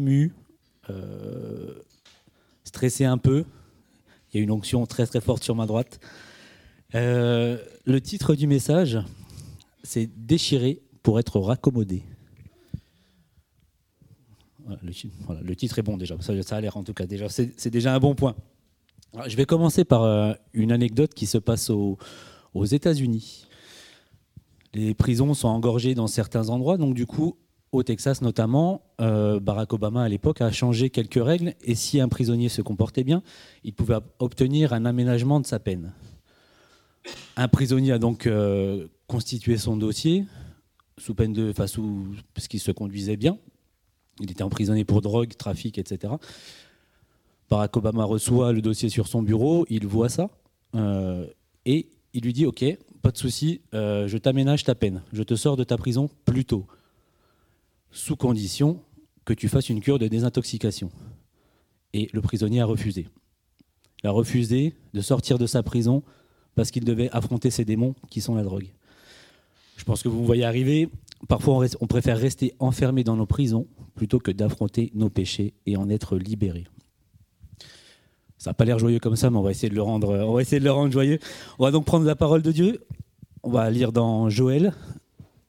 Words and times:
mu, 0.00 0.34
stressé 2.64 3.04
un 3.04 3.18
peu. 3.18 3.44
Il 4.32 4.36
y 4.36 4.40
a 4.40 4.42
une 4.42 4.50
onction 4.50 4.86
très 4.86 5.06
très 5.06 5.20
forte 5.20 5.44
sur 5.44 5.54
ma 5.54 5.66
droite. 5.66 6.00
le 6.94 7.98
titre 7.98 8.34
du 8.34 8.46
message, 8.46 8.98
c'est 9.82 10.10
Déchiré 10.16 10.82
pour 11.02 11.18
être 11.18 11.40
raccommodé. 11.40 12.02
le, 14.82 15.54
titre 15.54 15.78
est 15.78 15.82
bon 15.82 15.96
déjà, 15.96 16.16
ça, 16.20 16.56
a 16.56 16.60
l'air 16.60 16.76
en 16.76 16.84
tout 16.84 16.94
cas 16.94 17.06
déjà, 17.06 17.28
c'est 17.28 17.70
déjà 17.70 17.94
un 17.94 17.98
bon 17.98 18.14
point. 18.14 18.36
je 19.26 19.36
vais 19.36 19.46
commencer 19.46 19.84
par 19.84 20.02
euh, 20.02 20.32
une 20.52 20.72
anecdote 20.72 21.14
qui 21.14 21.26
se 21.26 21.38
passe 21.38 21.70
aux, 21.70 21.98
États-Unis. 22.54 23.46
Les 24.74 24.94
prisons 24.94 25.34
sont 25.34 25.48
engorgées 25.48 25.94
dans 25.94 26.06
certains 26.06 26.48
endroits, 26.48 26.76
donc 26.76 26.94
du 26.94 27.06
coup, 27.06 27.36
au 27.72 27.82
Texas 27.82 28.20
notamment, 28.20 28.82
euh, 29.00 29.38
Barack 29.38 29.72
Obama 29.72 30.02
à 30.02 30.08
l'époque 30.08 30.40
a 30.40 30.50
changé 30.50 30.90
quelques 30.90 31.22
règles, 31.22 31.54
et 31.62 31.74
si 31.74 32.00
un 32.00 32.08
prisonnier 32.08 32.48
se 32.48 32.62
comportait 32.62 33.04
bien, 33.04 33.22
il 33.64 33.72
pouvait 33.72 33.98
obtenir 34.18 34.72
un 34.72 34.84
aménagement 34.84 35.40
de 35.40 35.46
sa 35.46 35.60
peine. 35.60 35.92
Un 37.36 37.48
prisonnier 37.48 37.92
a 37.92 37.98
donc 37.98 38.26
euh, 38.26 38.88
constitué 39.06 39.56
son 39.56 39.76
dossier, 39.76 40.24
sous 40.98 41.14
peine 41.14 41.32
de, 41.32 41.50
enfin, 41.50 41.66
parce 42.34 42.48
qu'il 42.48 42.60
se 42.60 42.72
conduisait 42.72 43.16
bien. 43.16 43.38
Il 44.20 44.30
était 44.30 44.42
emprisonné 44.42 44.84
pour 44.84 45.00
drogue, 45.00 45.34
trafic, 45.36 45.78
etc. 45.78 46.12
Barack 47.48 47.76
Obama 47.76 48.04
reçoit 48.04 48.52
le 48.52 48.60
dossier 48.60 48.88
sur 48.88 49.06
son 49.06 49.22
bureau, 49.22 49.64
il 49.70 49.86
voit 49.86 50.08
ça, 50.08 50.28
euh, 50.74 51.26
et 51.64 51.88
il 52.12 52.24
lui 52.24 52.32
dit 52.32 52.46
Ok, 52.46 52.64
pas 53.00 53.12
de 53.12 53.16
souci, 53.16 53.62
je 53.72 54.16
t'aménage 54.18 54.64
ta 54.64 54.74
peine, 54.74 55.02
je 55.12 55.22
te 55.22 55.36
sors 55.36 55.56
de 55.56 55.64
ta 55.64 55.78
prison 55.78 56.10
plus 56.26 56.44
tôt, 56.44 56.66
sous 57.90 58.16
condition 58.16 58.80
que 59.24 59.32
tu 59.32 59.48
fasses 59.48 59.68
une 59.68 59.80
cure 59.80 59.98
de 59.98 60.08
désintoxication. 60.08 60.90
Et 61.92 62.08
le 62.12 62.20
prisonnier 62.20 62.60
a 62.60 62.64
refusé. 62.64 63.08
Il 64.02 64.06
a 64.06 64.10
refusé 64.10 64.74
de 64.94 65.00
sortir 65.00 65.38
de 65.38 65.46
sa 65.46 65.62
prison 65.62 66.02
parce 66.54 66.70
qu'il 66.70 66.84
devait 66.84 67.10
affronter 67.10 67.50
ses 67.50 67.64
démons 67.64 67.94
qui 68.08 68.20
sont 68.20 68.34
la 68.34 68.42
drogue. 68.42 68.72
Je 69.76 69.84
pense 69.84 70.02
que 70.02 70.08
vous 70.08 70.20
me 70.20 70.26
voyez 70.26 70.44
arriver. 70.44 70.88
Parfois, 71.28 71.64
on, 71.80 71.86
préfère 71.86 72.18
rester 72.18 72.54
enfermé 72.58 73.04
dans 73.04 73.16
nos 73.16 73.26
prisons 73.26 73.66
plutôt 73.94 74.18
que 74.18 74.30
d'affronter 74.30 74.90
nos 74.94 75.10
péchés 75.10 75.54
et 75.66 75.76
en 75.76 75.88
être 75.90 76.16
libéré. 76.16 76.66
Ça 78.38 78.50
n'a 78.50 78.54
pas 78.54 78.64
l'air 78.64 78.78
joyeux 78.78 79.00
comme 79.00 79.16
ça, 79.16 79.30
mais 79.30 79.36
on 79.36 79.42
va 79.42 79.50
essayer 79.50 79.68
de 79.68 79.74
le 79.74 79.82
rendre, 79.82 80.16
on 80.26 80.32
va 80.32 80.40
essayer 80.40 80.60
de 80.60 80.64
le 80.64 80.72
rendre 80.72 80.92
joyeux. 80.92 81.18
On 81.58 81.64
va 81.64 81.70
donc 81.70 81.84
prendre 81.84 82.06
la 82.06 82.16
parole 82.16 82.40
de 82.40 82.52
Dieu. 82.52 82.80
On 83.42 83.50
va 83.50 83.70
lire 83.70 83.92
dans 83.92 84.30
Joël 84.30 84.72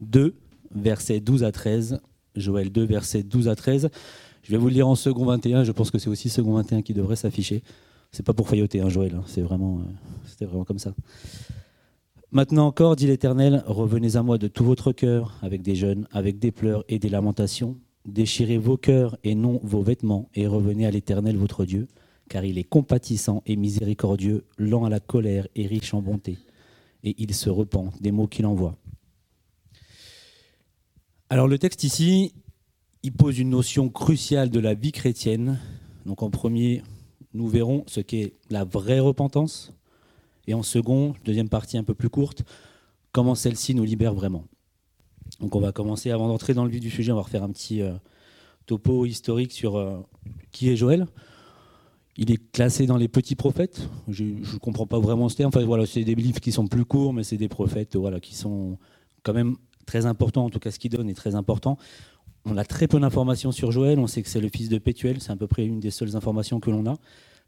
2, 0.01 0.35
versets 0.75 1.21
12 1.21 1.43
à 1.43 1.51
13. 1.51 2.01
Joël 2.35 2.71
2, 2.71 2.83
versets 2.83 3.23
12 3.23 3.47
à 3.47 3.55
13. 3.55 3.89
Je 4.43 4.51
vais 4.51 4.57
vous 4.57 4.67
le 4.67 4.73
lire 4.73 4.87
en 4.87 4.95
second 4.95 5.25
21. 5.25 5.63
Je 5.63 5.71
pense 5.71 5.91
que 5.91 5.99
c'est 5.99 6.09
aussi 6.09 6.29
second 6.29 6.53
21 6.53 6.81
qui 6.81 6.93
devrait 6.93 7.15
s'afficher. 7.15 7.63
C'est 8.11 8.25
pas 8.25 8.33
pour 8.33 8.49
failloter, 8.49 8.81
hein, 8.81 8.89
Joël. 8.89 9.15
Hein. 9.15 9.23
C'est 9.27 9.41
vraiment, 9.41 9.79
euh, 9.79 9.91
c'était 10.25 10.45
vraiment 10.45 10.65
comme 10.65 10.79
ça. 10.79 10.93
Maintenant 12.31 12.67
encore, 12.67 12.95
dit 12.95 13.07
l'Éternel, 13.07 13.63
revenez 13.67 14.15
à 14.15 14.23
moi 14.23 14.37
de 14.37 14.47
tout 14.47 14.63
votre 14.63 14.93
cœur, 14.93 15.37
avec 15.41 15.61
des 15.61 15.75
jeûnes, 15.75 16.07
avec 16.11 16.39
des 16.39 16.51
pleurs 16.51 16.85
et 16.87 16.97
des 16.97 17.09
lamentations. 17.09 17.77
Déchirez 18.05 18.57
vos 18.57 18.77
cœurs 18.77 19.17
et 19.23 19.35
non 19.35 19.59
vos 19.63 19.81
vêtements, 19.81 20.29
et 20.33 20.47
revenez 20.47 20.85
à 20.85 20.91
l'Éternel 20.91 21.37
votre 21.37 21.65
Dieu, 21.65 21.87
car 22.29 22.45
il 22.45 22.57
est 22.57 22.63
compatissant 22.63 23.43
et 23.45 23.57
miséricordieux, 23.57 24.45
lent 24.57 24.85
à 24.85 24.89
la 24.89 24.99
colère 25.01 25.47
et 25.55 25.67
riche 25.67 25.93
en 25.93 26.01
bonté. 26.01 26.37
Et 27.03 27.15
il 27.17 27.33
se 27.33 27.49
repent 27.49 27.91
des 27.99 28.11
mots 28.11 28.27
qu'il 28.27 28.45
envoie. 28.45 28.77
Alors 31.31 31.47
le 31.47 31.57
texte 31.57 31.85
ici, 31.85 32.33
il 33.03 33.13
pose 33.13 33.39
une 33.39 33.51
notion 33.51 33.87
cruciale 33.87 34.49
de 34.49 34.59
la 34.59 34.73
vie 34.73 34.91
chrétienne. 34.91 35.59
Donc 36.05 36.23
en 36.23 36.29
premier, 36.29 36.83
nous 37.33 37.47
verrons 37.47 37.85
ce 37.87 38.01
qu'est 38.01 38.33
la 38.49 38.65
vraie 38.65 38.99
repentance, 38.99 39.71
et 40.47 40.53
en 40.53 40.61
second, 40.61 41.15
deuxième 41.23 41.47
partie 41.47 41.77
un 41.77 41.85
peu 41.85 41.93
plus 41.93 42.09
courte, 42.09 42.43
comment 43.13 43.33
celle-ci 43.33 43.73
nous 43.75 43.85
libère 43.85 44.13
vraiment. 44.13 44.43
Donc 45.39 45.55
on 45.55 45.61
va 45.61 45.71
commencer, 45.71 46.11
avant 46.11 46.27
d'entrer 46.27 46.53
dans 46.53 46.65
le 46.65 46.69
vif 46.69 46.81
du 46.81 46.89
sujet, 46.89 47.13
on 47.13 47.15
va 47.15 47.21
refaire 47.21 47.43
un 47.43 47.51
petit 47.51 47.81
euh, 47.81 47.93
topo 48.65 49.05
historique 49.05 49.53
sur 49.53 49.77
euh, 49.77 50.01
qui 50.51 50.69
est 50.69 50.75
Joël. 50.75 51.07
Il 52.17 52.29
est 52.29 52.51
classé 52.51 52.87
dans 52.87 52.97
les 52.97 53.07
petits 53.07 53.35
prophètes. 53.35 53.87
Je 54.09 54.25
ne 54.25 54.59
comprends 54.59 54.85
pas 54.85 54.99
vraiment 54.99 55.29
ce 55.29 55.37
terme. 55.37 55.47
Enfin, 55.47 55.63
voilà, 55.63 55.85
c'est 55.85 56.03
des 56.03 56.13
livres 56.13 56.41
qui 56.41 56.51
sont 56.51 56.67
plus 56.67 56.83
courts, 56.83 57.13
mais 57.13 57.23
c'est 57.23 57.37
des 57.37 57.47
prophètes 57.47 57.95
voilà, 57.95 58.19
qui 58.19 58.35
sont 58.35 58.77
quand 59.23 59.31
même 59.31 59.55
très 59.85 60.05
importants. 60.05 60.45
En 60.45 60.49
tout 60.49 60.59
cas, 60.59 60.71
ce 60.71 60.79
qu'il 60.79 60.91
donne 60.91 61.09
est 61.09 61.15
très 61.15 61.35
important. 61.35 61.77
On 62.45 62.57
a 62.57 62.65
très 62.65 62.87
peu 62.87 62.99
d'informations 62.99 63.51
sur 63.51 63.71
Joël. 63.71 63.99
On 63.99 64.07
sait 64.07 64.23
que 64.23 64.29
c'est 64.29 64.41
le 64.41 64.49
fils 64.49 64.69
de 64.69 64.77
Pétuel. 64.77 65.21
C'est 65.21 65.31
à 65.31 65.35
peu 65.35 65.47
près 65.47 65.65
une 65.65 65.79
des 65.79 65.91
seules 65.91 66.15
informations 66.15 66.59
que 66.59 66.71
l'on 66.71 66.85
a. 66.87 66.95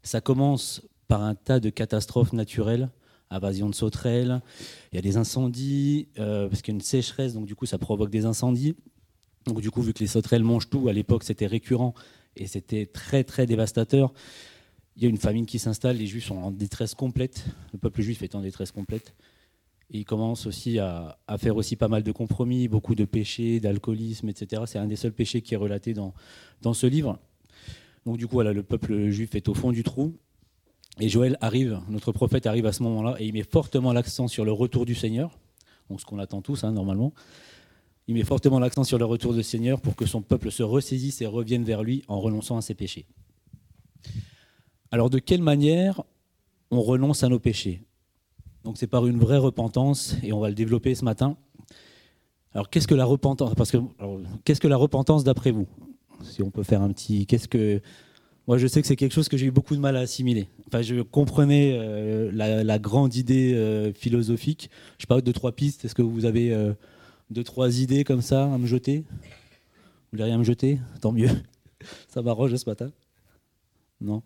Ça 0.02 0.20
commence 0.20 0.82
par 1.08 1.22
un 1.22 1.34
tas 1.34 1.60
de 1.60 1.70
catastrophes 1.70 2.32
naturelles, 2.32 2.88
invasion 3.30 3.68
de 3.68 3.74
sauterelles, 3.74 4.40
il 4.92 4.96
y 4.96 4.98
a 4.98 5.02
des 5.02 5.16
incendies, 5.16 6.08
euh, 6.18 6.48
parce 6.48 6.62
qu'il 6.62 6.72
y 6.72 6.76
a 6.76 6.78
une 6.78 6.82
sécheresse, 6.82 7.34
donc 7.34 7.46
du 7.46 7.54
coup 7.54 7.66
ça 7.66 7.78
provoque 7.78 8.10
des 8.10 8.26
incendies. 8.26 8.74
Donc 9.46 9.60
du 9.60 9.70
coup, 9.70 9.82
vu 9.82 9.92
que 9.92 9.98
les 9.98 10.06
sauterelles 10.06 10.44
mangent 10.44 10.70
tout, 10.70 10.88
à 10.88 10.92
l'époque 10.92 11.24
c'était 11.24 11.46
récurrent 11.46 11.94
et 12.36 12.46
c'était 12.46 12.86
très 12.86 13.24
très 13.24 13.46
dévastateur. 13.46 14.12
Il 14.96 15.02
y 15.02 15.06
a 15.06 15.08
une 15.08 15.18
famine 15.18 15.44
qui 15.44 15.58
s'installe, 15.58 15.96
les 15.96 16.06
juifs 16.06 16.26
sont 16.26 16.36
en 16.36 16.50
détresse 16.50 16.94
complète, 16.94 17.44
le 17.72 17.78
peuple 17.78 18.00
juif 18.02 18.22
est 18.22 18.34
en 18.34 18.40
détresse 18.40 18.70
complète. 18.70 19.14
Il 19.90 20.04
commence 20.04 20.46
aussi 20.46 20.78
à, 20.78 21.18
faire 21.38 21.56
aussi 21.56 21.76
pas 21.76 21.88
mal 21.88 22.02
de 22.02 22.12
compromis, 22.12 22.68
beaucoup 22.68 22.94
de 22.94 23.04
péchés, 23.04 23.60
d'alcoolisme, 23.60 24.28
etc. 24.28 24.62
C'est 24.66 24.78
un 24.78 24.86
des 24.86 24.96
seuls 24.96 25.12
péchés 25.12 25.42
qui 25.42 25.54
est 25.54 25.58
relaté 25.58 25.92
dans, 25.92 26.14
dans 26.62 26.74
ce 26.74 26.86
livre. 26.86 27.18
Donc 28.06 28.16
du 28.16 28.26
coup, 28.26 28.34
voilà, 28.34 28.52
le 28.52 28.62
peuple 28.62 29.10
juif 29.10 29.34
est 29.34 29.48
au 29.48 29.54
fond 29.54 29.72
du 29.72 29.82
trou. 29.82 30.14
Et 31.00 31.08
Joël 31.08 31.36
arrive, 31.40 31.80
notre 31.88 32.12
prophète 32.12 32.46
arrive 32.46 32.66
à 32.66 32.72
ce 32.72 32.82
moment-là, 32.84 33.16
et 33.18 33.26
il 33.26 33.32
met 33.32 33.42
fortement 33.42 33.92
l'accent 33.92 34.28
sur 34.28 34.44
le 34.44 34.52
retour 34.52 34.86
du 34.86 34.94
Seigneur, 34.94 35.38
donc 35.90 36.00
ce 36.00 36.06
qu'on 36.06 36.20
attend 36.20 36.40
tous 36.40 36.62
hein, 36.62 36.70
normalement. 36.70 37.12
Il 38.06 38.14
met 38.14 38.22
fortement 38.22 38.60
l'accent 38.60 38.84
sur 38.84 38.98
le 38.98 39.04
retour 39.04 39.34
du 39.34 39.42
Seigneur 39.42 39.80
pour 39.80 39.96
que 39.96 40.06
son 40.06 40.22
peuple 40.22 40.52
se 40.52 40.62
ressaisisse 40.62 41.20
et 41.20 41.26
revienne 41.26 41.64
vers 41.64 41.82
lui 41.82 42.04
en 42.06 42.20
renonçant 42.20 42.56
à 42.56 42.62
ses 42.62 42.74
péchés. 42.74 43.06
Alors 44.90 45.10
de 45.10 45.18
quelle 45.18 45.42
manière 45.42 46.02
on 46.70 46.80
renonce 46.80 47.24
à 47.24 47.28
nos 47.28 47.40
péchés? 47.40 47.82
Donc 48.64 48.78
c'est 48.78 48.86
par 48.86 49.06
une 49.06 49.18
vraie 49.18 49.38
repentance, 49.38 50.16
et 50.22 50.32
on 50.32 50.40
va 50.40 50.48
le 50.48 50.54
développer 50.54 50.94
ce 50.94 51.04
matin. 51.04 51.36
Alors 52.54 52.70
qu'est-ce 52.70 52.88
que 52.88 52.94
la 52.94 53.04
repentance 53.04 53.54
Parce 53.54 53.70
que 53.70 53.78
qu'est-ce 54.44 54.60
que 54.60 54.68
la 54.68 54.76
repentance 54.76 55.24
d'après 55.24 55.50
vous? 55.50 55.66
Si 56.22 56.42
on 56.42 56.50
peut 56.50 56.62
faire 56.62 56.80
un 56.80 56.90
petit, 56.90 57.26
qu'est-ce 57.26 57.48
que 57.48 57.82
moi, 58.46 58.58
je 58.58 58.66
sais 58.66 58.82
que 58.82 58.86
c'est 58.86 58.96
quelque 58.96 59.12
chose 59.12 59.28
que 59.28 59.38
j'ai 59.38 59.46
eu 59.46 59.50
beaucoup 59.50 59.74
de 59.74 59.80
mal 59.80 59.96
à 59.96 60.00
assimiler. 60.00 60.48
Enfin, 60.66 60.82
je 60.82 61.00
comprenais 61.00 61.78
euh, 61.78 62.30
la, 62.32 62.78
grande 62.78 63.14
idée 63.14 63.54
euh, 63.54 63.92
philosophique. 63.94 64.70
Je 64.98 65.06
parle 65.06 65.22
de 65.22 65.32
trois 65.32 65.52
pistes. 65.52 65.84
Est-ce 65.84 65.94
que 65.94 66.02
vous 66.02 66.26
avez 66.26 66.52
euh, 66.52 66.74
deux, 67.30 67.42
trois 67.42 67.80
idées 67.80 68.04
comme 68.04 68.20
ça 68.20 68.52
à 68.52 68.58
me 68.58 68.66
jeter? 68.66 68.98
Vous 68.98 70.08
voulez 70.12 70.24
rien 70.24 70.36
me 70.36 70.44
jeter? 70.44 70.78
Tant 71.00 71.12
mieux. 71.12 71.30
Ça 72.08 72.20
m'arrange 72.20 72.54
ce 72.54 72.68
matin. 72.68 72.90
Non? 74.00 74.22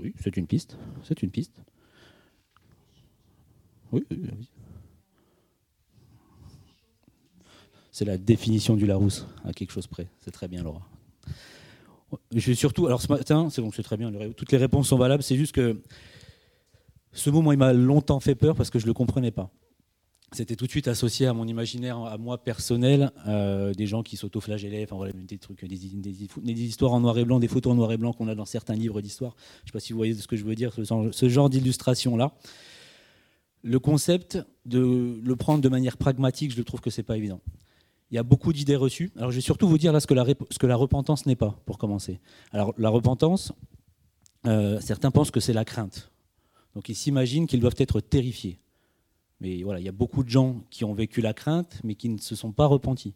Oui, 0.00 0.14
c'est 0.20 0.36
une 0.36 0.46
piste. 0.46 0.76
C'est 1.02 1.22
une 1.22 1.30
piste. 1.30 1.60
Oui, 3.92 4.04
oui. 4.10 4.18
C'est 7.92 8.04
la 8.04 8.18
définition 8.18 8.76
du 8.76 8.86
Larousse, 8.86 9.26
à 9.44 9.52
quelque 9.52 9.72
chose 9.72 9.86
près. 9.86 10.06
C'est 10.20 10.30
très 10.30 10.48
bien, 10.48 10.62
Laura. 10.62 10.86
Je 12.34 12.52
surtout, 12.52 12.86
alors 12.86 13.00
ce 13.00 13.10
matin, 13.10 13.48
c'est 13.50 13.62
bon, 13.62 13.70
c'est 13.72 13.82
très 13.82 13.96
bien, 13.96 14.12
toutes 14.36 14.52
les 14.52 14.58
réponses 14.58 14.88
sont 14.88 14.98
valables, 14.98 15.22
c'est 15.22 15.36
juste 15.36 15.52
que 15.52 15.82
ce 17.12 17.30
mot, 17.30 17.40
moi, 17.40 17.54
il 17.54 17.56
m'a 17.56 17.72
longtemps 17.72 18.20
fait 18.20 18.34
peur 18.34 18.54
parce 18.54 18.68
que 18.68 18.78
je 18.78 18.84
ne 18.84 18.88
le 18.88 18.94
comprenais 18.94 19.30
pas. 19.30 19.50
C'était 20.32 20.56
tout 20.56 20.66
de 20.66 20.70
suite 20.70 20.88
associé 20.88 21.26
à 21.26 21.32
mon 21.32 21.46
imaginaire, 21.46 21.98
à 21.98 22.18
moi 22.18 22.36
personnel, 22.36 23.12
euh, 23.28 23.72
des 23.72 23.86
gens 23.86 24.02
qui 24.02 24.16
s'autoflagellaient, 24.16 24.84
enfin 24.84 24.96
voilà, 24.96 25.12
des 25.12 25.38
trucs, 25.38 25.64
des, 25.64 25.78
des, 25.78 26.62
histoires 26.62 26.92
en 26.92 27.00
noir 27.00 27.16
et 27.16 27.24
blanc, 27.24 27.38
des 27.38 27.48
photos 27.48 27.72
en 27.72 27.76
noir 27.76 27.92
et 27.92 27.96
blanc 27.96 28.12
qu'on 28.12 28.28
a 28.28 28.34
dans 28.34 28.44
certains 28.44 28.74
livres 28.74 29.00
d'histoire. 29.00 29.36
Je 29.38 29.62
ne 29.62 29.66
sais 29.68 29.72
pas 29.72 29.80
si 29.80 29.92
vous 29.92 29.96
voyez 29.96 30.14
ce 30.14 30.26
que 30.26 30.36
je 30.36 30.44
veux 30.44 30.54
dire, 30.54 30.72
ce 30.74 31.28
genre 31.28 31.48
d'illustration-là. 31.48 32.34
Le 33.66 33.80
concept 33.80 34.38
de 34.64 35.20
le 35.20 35.34
prendre 35.34 35.60
de 35.60 35.68
manière 35.68 35.96
pragmatique, 35.96 36.54
je 36.54 36.62
trouve 36.62 36.80
que 36.80 36.88
c'est 36.88 37.02
pas 37.02 37.16
évident. 37.16 37.40
Il 38.12 38.14
y 38.14 38.18
a 38.18 38.22
beaucoup 38.22 38.52
d'idées 38.52 38.76
reçues. 38.76 39.10
Alors 39.16 39.32
je 39.32 39.36
vais 39.36 39.42
surtout 39.42 39.66
vous 39.66 39.76
dire 39.76 39.92
là 39.92 39.98
ce 39.98 40.06
que 40.06 40.14
la, 40.14 40.76
repentance 40.76 41.26
n'est 41.26 41.34
pas, 41.34 41.58
pour 41.66 41.76
commencer. 41.76 42.20
Alors 42.52 42.72
la 42.78 42.90
repentance, 42.90 43.52
euh, 44.46 44.78
certains 44.80 45.10
pensent 45.10 45.32
que 45.32 45.40
c'est 45.40 45.52
la 45.52 45.64
crainte. 45.64 46.12
Donc 46.76 46.88
ils 46.88 46.94
s'imaginent 46.94 47.48
qu'ils 47.48 47.58
doivent 47.58 47.74
être 47.78 48.00
terrifiés. 48.00 48.60
Mais 49.40 49.64
voilà, 49.64 49.80
il 49.80 49.84
y 49.84 49.88
a 49.88 49.92
beaucoup 49.92 50.22
de 50.22 50.28
gens 50.28 50.62
qui 50.70 50.84
ont 50.84 50.94
vécu 50.94 51.20
la 51.20 51.34
crainte, 51.34 51.80
mais 51.82 51.96
qui 51.96 52.08
ne 52.08 52.18
se 52.18 52.36
sont 52.36 52.52
pas 52.52 52.66
repentis. 52.66 53.14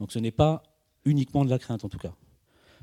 Donc 0.00 0.12
ce 0.12 0.18
n'est 0.18 0.30
pas 0.30 0.62
uniquement 1.04 1.44
de 1.44 1.50
la 1.50 1.58
crainte 1.58 1.84
en 1.84 1.90
tout 1.90 1.98
cas. 1.98 2.14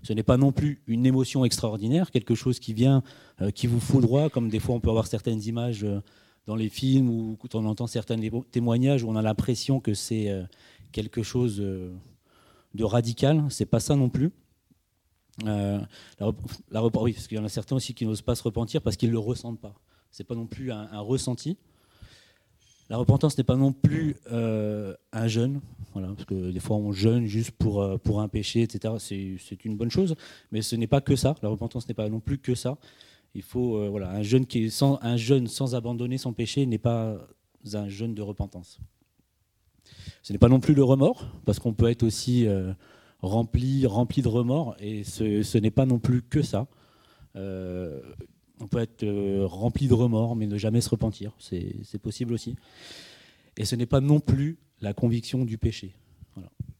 Ce 0.03 0.13
n'est 0.13 0.21
pas 0.21 0.37
non 0.37 0.51
plus 0.51 0.83
une 0.85 1.07
émotion 1.07 1.45
extraordinaire, 1.45 2.11
quelque 2.11 2.35
chose 2.35 2.59
qui 2.59 2.75
vient, 2.75 3.01
euh, 3.41 3.49
qui 3.49 3.65
vous 3.65 3.79
foudroie, 3.79 4.29
comme 4.29 4.49
des 4.49 4.59
fois 4.59 4.75
on 4.75 4.79
peut 4.79 4.91
avoir 4.91 5.07
certaines 5.07 5.41
images 5.47 5.83
euh, 5.83 5.99
dans 6.47 6.55
les 6.55 6.69
films 6.69 7.09
ou 7.09 7.37
quand 7.39 7.55
on 7.55 7.65
entend 7.65 7.87
certains 7.87 8.17
témoignages 8.51 9.03
où 9.03 9.09
on 9.09 9.15
a 9.15 9.21
l'impression 9.21 9.79
que 9.79 9.93
c'est 9.93 10.29
quelque 10.91 11.23
chose 11.23 11.59
euh, 11.59 11.93
de 12.73 12.83
radical, 12.83 13.45
c'est 13.49 13.65
pas 13.65 13.79
ça 13.79 13.95
non 13.95 14.09
plus. 14.09 14.31
Euh, 15.45 15.79
la, 16.19 16.83
oui, 16.83 17.13
parce 17.13 17.27
qu'il 17.27 17.37
y 17.37 17.39
en 17.39 17.45
a 17.45 17.49
certains 17.49 17.75
aussi 17.75 17.93
qui 17.93 18.05
n'osent 18.05 18.21
pas 18.21 18.35
se 18.35 18.43
repentir 18.43 18.81
parce 18.81 18.95
qu'ils 18.95 19.09
ne 19.09 19.13
le 19.13 19.19
ressentent 19.19 19.59
pas. 19.59 19.75
C'est 20.11 20.25
pas 20.25 20.35
non 20.35 20.45
plus 20.45 20.71
un, 20.71 20.99
ressenti. 20.99 21.57
La 22.89 22.97
repentance 22.97 23.37
n'est 23.37 23.45
pas 23.45 23.55
non 23.55 23.71
plus 23.71 24.17
euh, 24.31 24.93
un 25.13 25.27
jeûne, 25.27 25.61
voilà, 25.93 26.09
parce 26.09 26.25
que 26.25 26.51
des 26.51 26.59
fois 26.59 26.75
on 26.75 26.91
jeûne 26.91 27.25
juste 27.25 27.51
pour, 27.51 27.81
euh, 27.81 27.97
pour 27.97 28.19
un 28.19 28.27
péché, 28.27 28.63
etc. 28.63 28.95
C'est 28.99 29.63
une 29.63 29.77
bonne 29.77 29.89
chose, 29.89 30.15
mais 30.51 30.61
ce 30.61 30.75
n'est 30.75 30.87
pas 30.87 30.99
que 30.99 31.15
ça. 31.15 31.35
La 31.41 31.47
repentance 31.47 31.87
n'est 31.87 31.93
pas 31.93 32.09
non 32.09 32.19
plus 32.19 32.37
que 32.37 32.53
ça. 32.53 32.77
Il 33.33 33.43
faut 33.43 33.89
voilà, 33.89 34.11
un 34.11 34.23
jeûne 34.23 34.45
qui 34.45 34.65
est 34.65 34.69
sans 34.69 34.99
un 35.01 35.15
jeûne 35.15 35.47
sans 35.47 35.73
abandonner 35.75 36.17
son 36.17 36.33
péché 36.33 36.65
n'est 36.65 36.77
pas 36.77 37.17
un 37.73 37.87
jeûne 37.87 38.13
de 38.13 38.21
repentance. 38.21 38.79
Ce 40.21 40.33
n'est 40.33 40.39
pas 40.39 40.49
non 40.49 40.59
plus 40.59 40.73
le 40.73 40.83
remords, 40.83 41.27
parce 41.45 41.59
qu'on 41.59 41.73
peut 41.73 41.89
être 41.89 42.03
aussi 42.03 42.47
rempli, 43.21 43.85
rempli 43.85 44.21
de 44.21 44.27
remords, 44.27 44.75
et 44.79 45.03
ce, 45.03 45.57
n'est 45.57 45.71
pas 45.71 45.85
non 45.85 45.99
plus 45.99 46.21
que 46.21 46.41
ça. 46.41 46.67
Euh, 47.35 48.01
on 48.59 48.67
peut 48.67 48.79
être 48.79 49.03
euh, 49.03 49.45
rempli 49.45 49.87
de 49.87 49.93
remords, 49.93 50.35
mais 50.35 50.47
ne 50.47 50.57
jamais 50.57 50.81
se 50.81 50.89
repentir, 50.89 51.33
c'est 51.39 52.01
possible 52.01 52.33
aussi. 52.33 52.55
Et 53.57 53.65
ce 53.65 53.75
n'est 53.75 53.85
pas 53.85 54.01
non 54.01 54.19
plus 54.19 54.57
la 54.81 54.93
conviction 54.93 55.45
du 55.45 55.57
péché. 55.57 55.93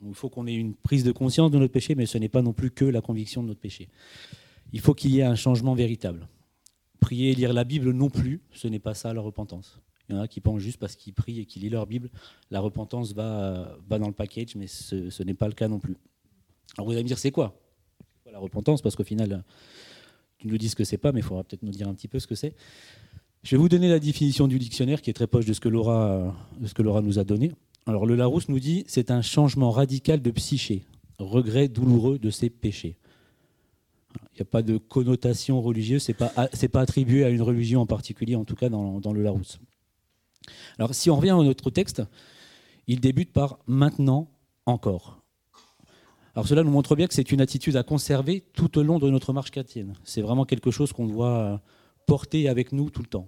il 0.06 0.14
faut 0.14 0.30
qu'on 0.30 0.48
ait 0.48 0.54
une 0.54 0.74
prise 0.74 1.04
de 1.04 1.12
conscience 1.12 1.52
de 1.52 1.58
notre 1.58 1.74
péché, 1.74 1.96
mais 1.96 2.06
ce 2.06 2.18
n'est 2.18 2.30
pas 2.30 2.42
non 2.42 2.54
plus 2.54 2.72
que 2.72 2.86
la 2.86 3.02
conviction 3.02 3.44
de 3.44 3.48
notre 3.48 3.60
péché. 3.60 3.90
Il 4.74 4.80
faut 4.80 4.94
qu'il 4.94 5.12
y 5.12 5.20
ait 5.20 5.24
un 5.24 5.36
changement 5.36 5.76
véritable. 5.76 6.28
Prier 7.02 7.32
et 7.32 7.36
lire 7.36 7.52
la 7.52 7.66
Bible 7.66 7.92
non 7.92 8.10
plus, 8.10 8.42
ce 8.54 8.70
n'est 8.70 8.80
pas 8.80 8.94
ça 8.94 9.14
la 9.14 9.20
repentance. 9.20 9.82
Il 10.08 10.16
y 10.16 10.18
en 10.18 10.22
a 10.22 10.28
qui 10.30 10.40
pensent 10.40 10.62
juste 10.62 10.78
parce 10.78 10.96
qu'ils 10.96 11.14
prient 11.14 11.40
et 11.42 11.46
qu'ils 11.46 11.64
lisent 11.64 11.72
leur 11.72 11.86
Bible, 11.86 12.10
la 12.50 12.62
repentance 12.62 13.14
va, 13.14 13.78
va 13.90 14.00
dans 14.00 14.08
le 14.08 14.14
package, 14.14 14.56
mais 14.56 14.68
ce 14.68 15.24
n'est 15.24 15.34
pas 15.34 15.48
le 15.48 15.54
cas 15.54 15.68
non 15.68 15.80
plus. 15.80 15.98
Alors 16.78 16.88
vous 16.88 16.94
allez 16.94 17.04
me 17.04 17.08
dire, 17.08 17.20
c'est 17.20 17.32
quoi? 17.32 17.60
La 18.32 18.40
repentance, 18.40 18.82
parce 18.82 18.96
qu'au 18.96 19.04
final, 19.04 19.44
tu 20.38 20.48
nous 20.48 20.58
dis 20.58 20.70
ce 20.70 20.76
que 20.76 20.86
c'est 20.86 20.98
pas, 20.98 21.12
mais 21.12 21.20
il 21.20 21.24
faudra 21.24 21.44
peut-être 21.44 21.64
nous 21.64 21.72
dire 21.72 21.90
un 21.90 21.94
petit 21.94 22.08
peu 22.08 22.18
ce 22.18 22.28
que 22.28 22.36
c'est. 22.36 22.56
Je 23.44 23.56
vais 23.56 23.58
vous 23.58 23.68
donner 23.68 23.90
la 23.90 24.00
définition 24.00 24.48
du 24.48 24.58
dictionnaire 24.58 25.02
qui 25.02 25.10
est 25.10 25.14
très 25.14 25.28
proche 25.28 25.46
de 25.46 25.54
ce 25.54 25.60
que 25.60 25.68
Laura, 25.68 26.34
de 26.60 26.68
ce 26.68 26.74
que 26.74 26.82
Laura 26.82 27.02
nous 27.02 27.20
a 27.20 27.24
donné. 27.24 27.52
Alors 27.88 28.06
le 28.06 28.16
Larousse 28.16 28.48
nous 28.48 28.60
dit 28.60 28.84
c'est 28.88 29.12
un 29.12 29.22
changement 29.22 29.72
radical 29.72 30.22
de 30.22 30.32
psyché, 30.32 30.84
regret 31.18 31.68
douloureux 31.68 32.20
de 32.20 32.30
ses 32.30 32.50
péchés. 32.50 32.98
Il 34.34 34.38
n'y 34.38 34.42
a 34.42 34.46
pas 34.46 34.62
de 34.62 34.78
connotation 34.78 35.62
religieuse, 35.62 36.04
ce 36.04 36.12
n'est 36.12 36.18
pas, 36.18 36.30
pas 36.30 36.82
attribué 36.82 37.26
à 37.26 37.30
une 37.30 37.42
religion 37.42 37.82
en 37.82 37.86
particulier, 37.86 38.36
en 38.36 38.46
tout 38.46 38.56
cas 38.56 38.70
dans, 38.70 39.00
dans 39.00 39.14
le 39.14 39.22
Larousse. 39.22 39.60
Alors 40.78 40.96
si 40.96 41.10
on 41.10 41.18
revient 41.18 41.32
à 41.32 41.36
notre 41.36 41.70
texte, 41.70 42.02
il 42.88 43.00
débute 43.00 43.34
par 43.34 43.60
maintenant 43.68 44.32
encore. 44.66 45.22
Alors 46.34 46.48
cela 46.48 46.64
nous 46.64 46.72
montre 46.72 46.96
bien 46.96 47.08
que 47.08 47.14
c'est 47.14 47.32
une 47.32 47.42
attitude 47.42 47.76
à 47.76 47.84
conserver 47.84 48.42
tout 48.54 48.78
au 48.78 48.84
long 48.84 49.00
de 49.00 49.10
notre 49.10 49.34
marche 49.34 49.52
chrétienne. 49.52 49.94
C'est 50.04 50.22
vraiment 50.22 50.46
quelque 50.46 50.72
chose 50.72 50.94
qu'on 50.94 51.08
doit 51.08 51.38
euh, 51.38 51.58
porter 52.08 52.48
avec 52.48 52.72
nous 52.72 52.90
tout 52.90 53.02
le 53.02 53.08
temps. 53.08 53.28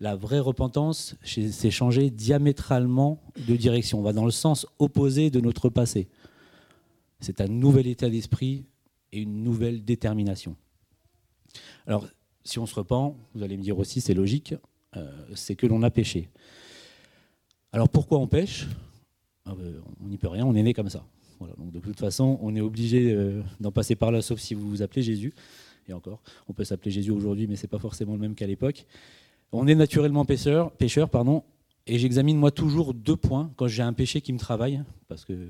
La 0.00 0.16
vraie 0.16 0.40
repentance, 0.40 1.14
c'est 1.22 1.70
changer 1.70 2.10
diamétralement 2.10 3.22
de 3.46 3.54
direction. 3.54 4.00
On 4.00 4.02
va 4.02 4.12
dans 4.12 4.24
le 4.24 4.32
sens 4.32 4.66
opposé 4.80 5.30
de 5.30 5.40
notre 5.40 5.68
passé. 5.68 6.08
C'est 7.20 7.40
un 7.40 7.46
nouvel 7.46 7.86
état 7.86 8.10
d'esprit 8.10 8.64
et 9.12 9.20
une 9.20 9.42
nouvelle 9.42 9.84
détermination. 9.84 10.56
Alors, 11.86 12.06
si 12.44 12.58
on 12.58 12.66
se 12.66 12.74
repent, 12.74 13.16
vous 13.34 13.42
allez 13.42 13.56
me 13.56 13.62
dire 13.62 13.78
aussi, 13.78 14.00
c'est 14.00 14.14
logique, 14.14 14.54
euh, 14.96 15.10
c'est 15.34 15.54
que 15.54 15.66
l'on 15.66 15.82
a 15.82 15.90
péché. 15.90 16.28
Alors 17.72 17.88
pourquoi 17.88 18.18
on 18.18 18.26
pêche? 18.26 18.66
Ah 19.44 19.54
ben, 19.54 19.82
On 20.02 20.08
n'y 20.08 20.18
peut 20.18 20.28
rien, 20.28 20.44
on 20.46 20.54
est 20.54 20.62
né 20.62 20.74
comme 20.74 20.88
ça 20.88 21.04
donc 21.58 21.70
de 21.70 21.78
toute 21.80 21.98
façon, 21.98 22.38
on 22.42 22.54
est 22.54 22.60
obligé 22.60 23.12
euh, 23.12 23.42
d'en 23.60 23.72
passer 23.72 23.96
par 23.96 24.10
là, 24.10 24.22
sauf 24.22 24.40
si 24.40 24.54
vous 24.54 24.68
vous 24.68 24.82
appelez 24.82 25.02
Jésus. 25.02 25.34
Et 25.88 25.92
encore, 25.92 26.22
on 26.48 26.52
peut 26.52 26.64
s'appeler 26.64 26.90
Jésus 26.90 27.10
aujourd'hui, 27.10 27.46
mais 27.46 27.56
ce 27.56 27.62
n'est 27.62 27.68
pas 27.68 27.78
forcément 27.78 28.12
le 28.12 28.20
même 28.20 28.34
qu'à 28.34 28.46
l'époque. 28.46 28.86
On 29.52 29.66
est 29.66 29.74
naturellement 29.74 30.24
pécheur, 30.24 30.70
pécheur 30.72 31.10
pardon, 31.10 31.42
et 31.86 31.98
j'examine 31.98 32.38
moi 32.38 32.50
toujours 32.50 32.94
deux 32.94 33.16
points 33.16 33.52
quand 33.56 33.66
j'ai 33.66 33.82
un 33.82 33.92
péché 33.92 34.20
qui 34.20 34.32
me 34.32 34.38
travaille, 34.38 34.82
parce 35.08 35.24
que 35.24 35.48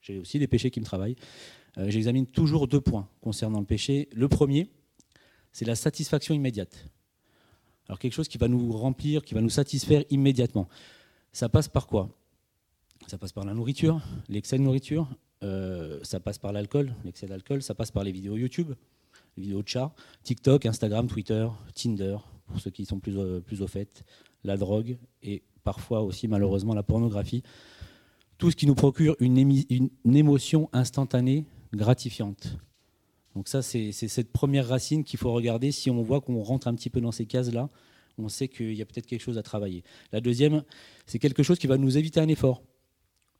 j'ai 0.00 0.18
aussi 0.18 0.38
des 0.38 0.46
péchés 0.46 0.70
qui 0.70 0.80
me 0.80 0.84
travaillent. 0.84 1.16
Euh, 1.78 1.88
j'examine 1.88 2.26
toujours 2.26 2.68
deux 2.68 2.80
points 2.80 3.08
concernant 3.20 3.60
le 3.60 3.66
péché. 3.66 4.08
Le 4.12 4.28
premier, 4.28 4.68
c'est 5.52 5.64
la 5.64 5.74
satisfaction 5.74 6.34
immédiate. 6.34 6.88
Alors 7.88 7.98
quelque 7.98 8.12
chose 8.12 8.28
qui 8.28 8.38
va 8.38 8.48
nous 8.48 8.72
remplir, 8.72 9.24
qui 9.24 9.34
va 9.34 9.40
nous 9.40 9.50
satisfaire 9.50 10.04
immédiatement. 10.10 10.68
Ça 11.32 11.48
passe 11.48 11.68
par 11.68 11.86
quoi? 11.86 12.10
Ça 13.06 13.18
passe 13.18 13.32
par 13.32 13.44
la 13.44 13.54
nourriture, 13.54 14.00
l'excès 14.28 14.58
de 14.58 14.62
nourriture, 14.62 15.08
euh, 15.42 15.98
ça 16.02 16.20
passe 16.20 16.38
par 16.38 16.52
l'alcool, 16.52 16.94
l'excès 17.04 17.26
d'alcool, 17.26 17.62
ça 17.62 17.74
passe 17.74 17.90
par 17.90 18.04
les 18.04 18.12
vidéos 18.12 18.36
YouTube, 18.36 18.72
les 19.36 19.42
vidéos 19.42 19.62
de 19.62 19.68
chats, 19.68 19.92
TikTok, 20.22 20.66
Instagram, 20.66 21.08
Twitter, 21.08 21.48
Tinder, 21.74 22.18
pour 22.46 22.60
ceux 22.60 22.70
qui 22.70 22.84
sont 22.84 23.00
plus, 23.00 23.16
plus 23.40 23.60
au 23.60 23.66
fait, 23.66 24.04
la 24.44 24.56
drogue 24.56 24.98
et 25.22 25.42
parfois 25.64 26.02
aussi 26.02 26.28
malheureusement 26.28 26.74
la 26.74 26.82
pornographie. 26.84 27.42
Tout 28.38 28.50
ce 28.50 28.56
qui 28.56 28.66
nous 28.66 28.74
procure 28.74 29.16
une 29.18 29.90
émotion 30.04 30.68
instantanée, 30.72 31.44
gratifiante. 31.72 32.56
Donc 33.34 33.48
ça, 33.48 33.62
c'est 33.62 33.92
cette 33.92 34.32
première 34.32 34.68
racine 34.68 35.04
qu'il 35.04 35.18
faut 35.18 35.32
regarder. 35.32 35.72
Si 35.72 35.90
on 35.90 36.02
voit 36.02 36.20
qu'on 36.20 36.42
rentre 36.42 36.68
un 36.68 36.74
petit 36.74 36.90
peu 36.90 37.00
dans 37.00 37.12
ces 37.12 37.26
cases-là, 37.26 37.70
on 38.18 38.28
sait 38.28 38.48
qu'il 38.48 38.74
y 38.74 38.82
a 38.82 38.84
peut-être 38.84 39.06
quelque 39.06 39.22
chose 39.22 39.38
à 39.38 39.42
travailler. 39.42 39.84
La 40.12 40.20
deuxième, 40.20 40.64
c'est 41.06 41.18
quelque 41.18 41.42
chose 41.42 41.58
qui 41.58 41.66
va 41.66 41.78
nous 41.78 41.96
éviter 41.96 42.20
un 42.20 42.28
effort 42.28 42.62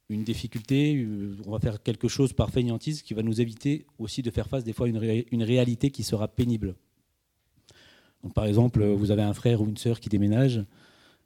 une 0.09 0.23
difficulté, 0.23 0.95
euh, 0.95 1.35
on 1.45 1.51
va 1.51 1.59
faire 1.59 1.81
quelque 1.81 2.07
chose 2.07 2.33
par 2.33 2.49
fainéantise 2.49 3.01
qui 3.01 3.13
va 3.13 3.23
nous 3.23 3.41
éviter 3.41 3.85
aussi 3.97 4.21
de 4.21 4.31
faire 4.31 4.47
face 4.47 4.63
des 4.63 4.73
fois 4.73 4.87
à 4.87 4.89
une, 4.89 5.43
réalité 5.43 5.91
qui 5.91 6.03
sera 6.03 6.27
pénible. 6.27 6.75
Donc, 8.23 8.33
par 8.33 8.45
exemple, 8.45 8.83
vous 8.83 9.11
avez 9.11 9.21
un 9.21 9.33
frère 9.33 9.61
ou 9.61 9.67
une 9.67 9.77
sœur 9.77 9.99
qui 9.99 10.09
déménage 10.09 10.63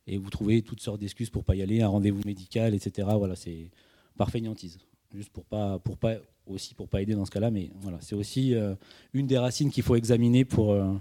et 0.08 0.18
vous 0.18 0.30
trouvez 0.30 0.62
toutes 0.62 0.82
sortes 0.82 1.00
d'excuses 1.00 1.30
pour 1.30 1.44
pas 1.44 1.56
y 1.56 1.62
aller, 1.62 1.82
un 1.82 1.88
rendez-vous 1.88 2.22
médical, 2.26 2.74
etc. 2.74 3.08
Voilà, 3.18 3.36
c'est 3.36 3.70
par 4.16 4.32
fainéantise, 4.32 4.80
juste 5.14 5.30
pour 5.30 5.46
pas, 5.46 5.80
pour 5.80 5.98
pas 5.98 6.16
aussi 6.46 6.74
pour 6.74 6.88
pas 6.88 7.02
aider 7.02 7.14
dans 7.14 7.26
ce 7.26 7.32
cas-là, 7.32 7.52
mais 7.52 7.72
voilà, 7.82 7.98
c'est 8.02 8.16
aussi 8.16 8.56
euh, 8.56 8.76
une 9.14 9.28
des 9.28 9.38
racines 9.38 9.70
qu'il 9.70 9.84
faut 9.84 9.96
examiner 9.96 10.46
pour 10.46 10.72
euh, 10.72 10.94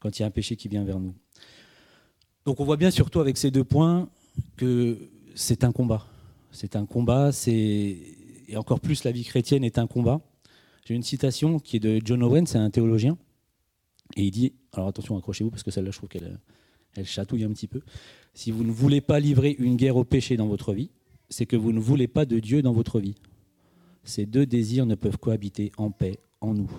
quand 0.00 0.18
il 0.18 0.22
y 0.22 0.24
a 0.24 0.26
un 0.26 0.30
péché 0.30 0.56
qui 0.56 0.68
vient 0.68 0.84
vers 0.84 1.00
nous. 1.00 1.14
Donc, 2.44 2.60
on 2.60 2.64
voit 2.64 2.76
bien 2.76 2.90
surtout 2.90 3.20
avec 3.20 3.38
ces 3.38 3.50
deux 3.50 3.64
points 3.64 4.08
que 4.56 4.98
c'est 5.34 5.64
un 5.64 5.72
combat 5.72 6.06
c'est 6.52 6.76
un 6.76 6.86
combat, 6.86 7.30
et 7.46 8.56
encore 8.56 8.80
plus 8.80 9.04
la 9.04 9.10
vie 9.10 9.24
chrétienne 9.24 9.64
est 9.64 9.78
un 9.78 9.86
combat. 9.86 10.20
J'ai 10.84 10.94
une 10.94 11.02
citation 11.02 11.58
qui 11.58 11.76
est 11.76 11.80
de 11.80 12.00
John 12.04 12.22
Owen, 12.22 12.46
c'est 12.46 12.58
un 12.58 12.70
théologien, 12.70 13.16
et 14.16 14.24
il 14.24 14.30
dit, 14.30 14.52
alors 14.72 14.88
attention, 14.88 15.16
accrochez-vous 15.16 15.50
parce 15.50 15.62
que 15.62 15.70
celle-là, 15.70 15.90
je 15.90 15.96
trouve 15.96 16.08
qu'elle 16.08 16.38
elle 16.94 17.06
chatouille 17.06 17.44
un 17.44 17.52
petit 17.52 17.68
peu. 17.68 17.80
Si 18.34 18.50
vous 18.50 18.64
ne 18.64 18.70
voulez 18.70 19.00
pas 19.00 19.18
livrer 19.18 19.56
une 19.58 19.76
guerre 19.76 19.96
au 19.96 20.04
péché 20.04 20.36
dans 20.36 20.46
votre 20.46 20.74
vie, 20.74 20.90
c'est 21.32 21.46
que 21.46 21.56
vous 21.56 21.72
ne 21.72 21.80
voulez 21.80 22.06
pas 22.06 22.24
de 22.24 22.38
Dieu 22.38 22.62
dans 22.62 22.72
votre 22.72 23.00
vie. 23.00 23.16
Ces 24.04 24.26
deux 24.26 24.46
désirs 24.46 24.86
ne 24.86 24.94
peuvent 24.94 25.18
cohabiter 25.18 25.72
en 25.76 25.90
paix 25.90 26.18
en 26.40 26.54
nous. 26.54 26.70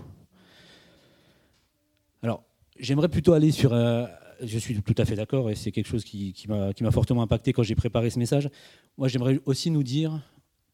Alors, 2.21 2.43
j'aimerais 2.79 3.09
plutôt 3.09 3.33
aller 3.33 3.51
sur, 3.51 3.71
je 4.41 4.57
suis 4.57 4.81
tout 4.81 4.95
à 4.97 5.05
fait 5.05 5.15
d'accord 5.15 5.49
et 5.49 5.55
c'est 5.55 5.71
quelque 5.71 5.87
chose 5.87 6.03
qui, 6.03 6.33
qui 6.33 6.47
m'a 6.47 6.91
fortement 6.91 7.21
impacté 7.21 7.53
quand 7.53 7.63
j'ai 7.63 7.75
préparé 7.75 8.09
ce 8.09 8.19
message. 8.19 8.49
Moi, 8.97 9.07
j'aimerais 9.07 9.39
aussi 9.45 9.71
nous 9.71 9.83
dire 9.83 10.21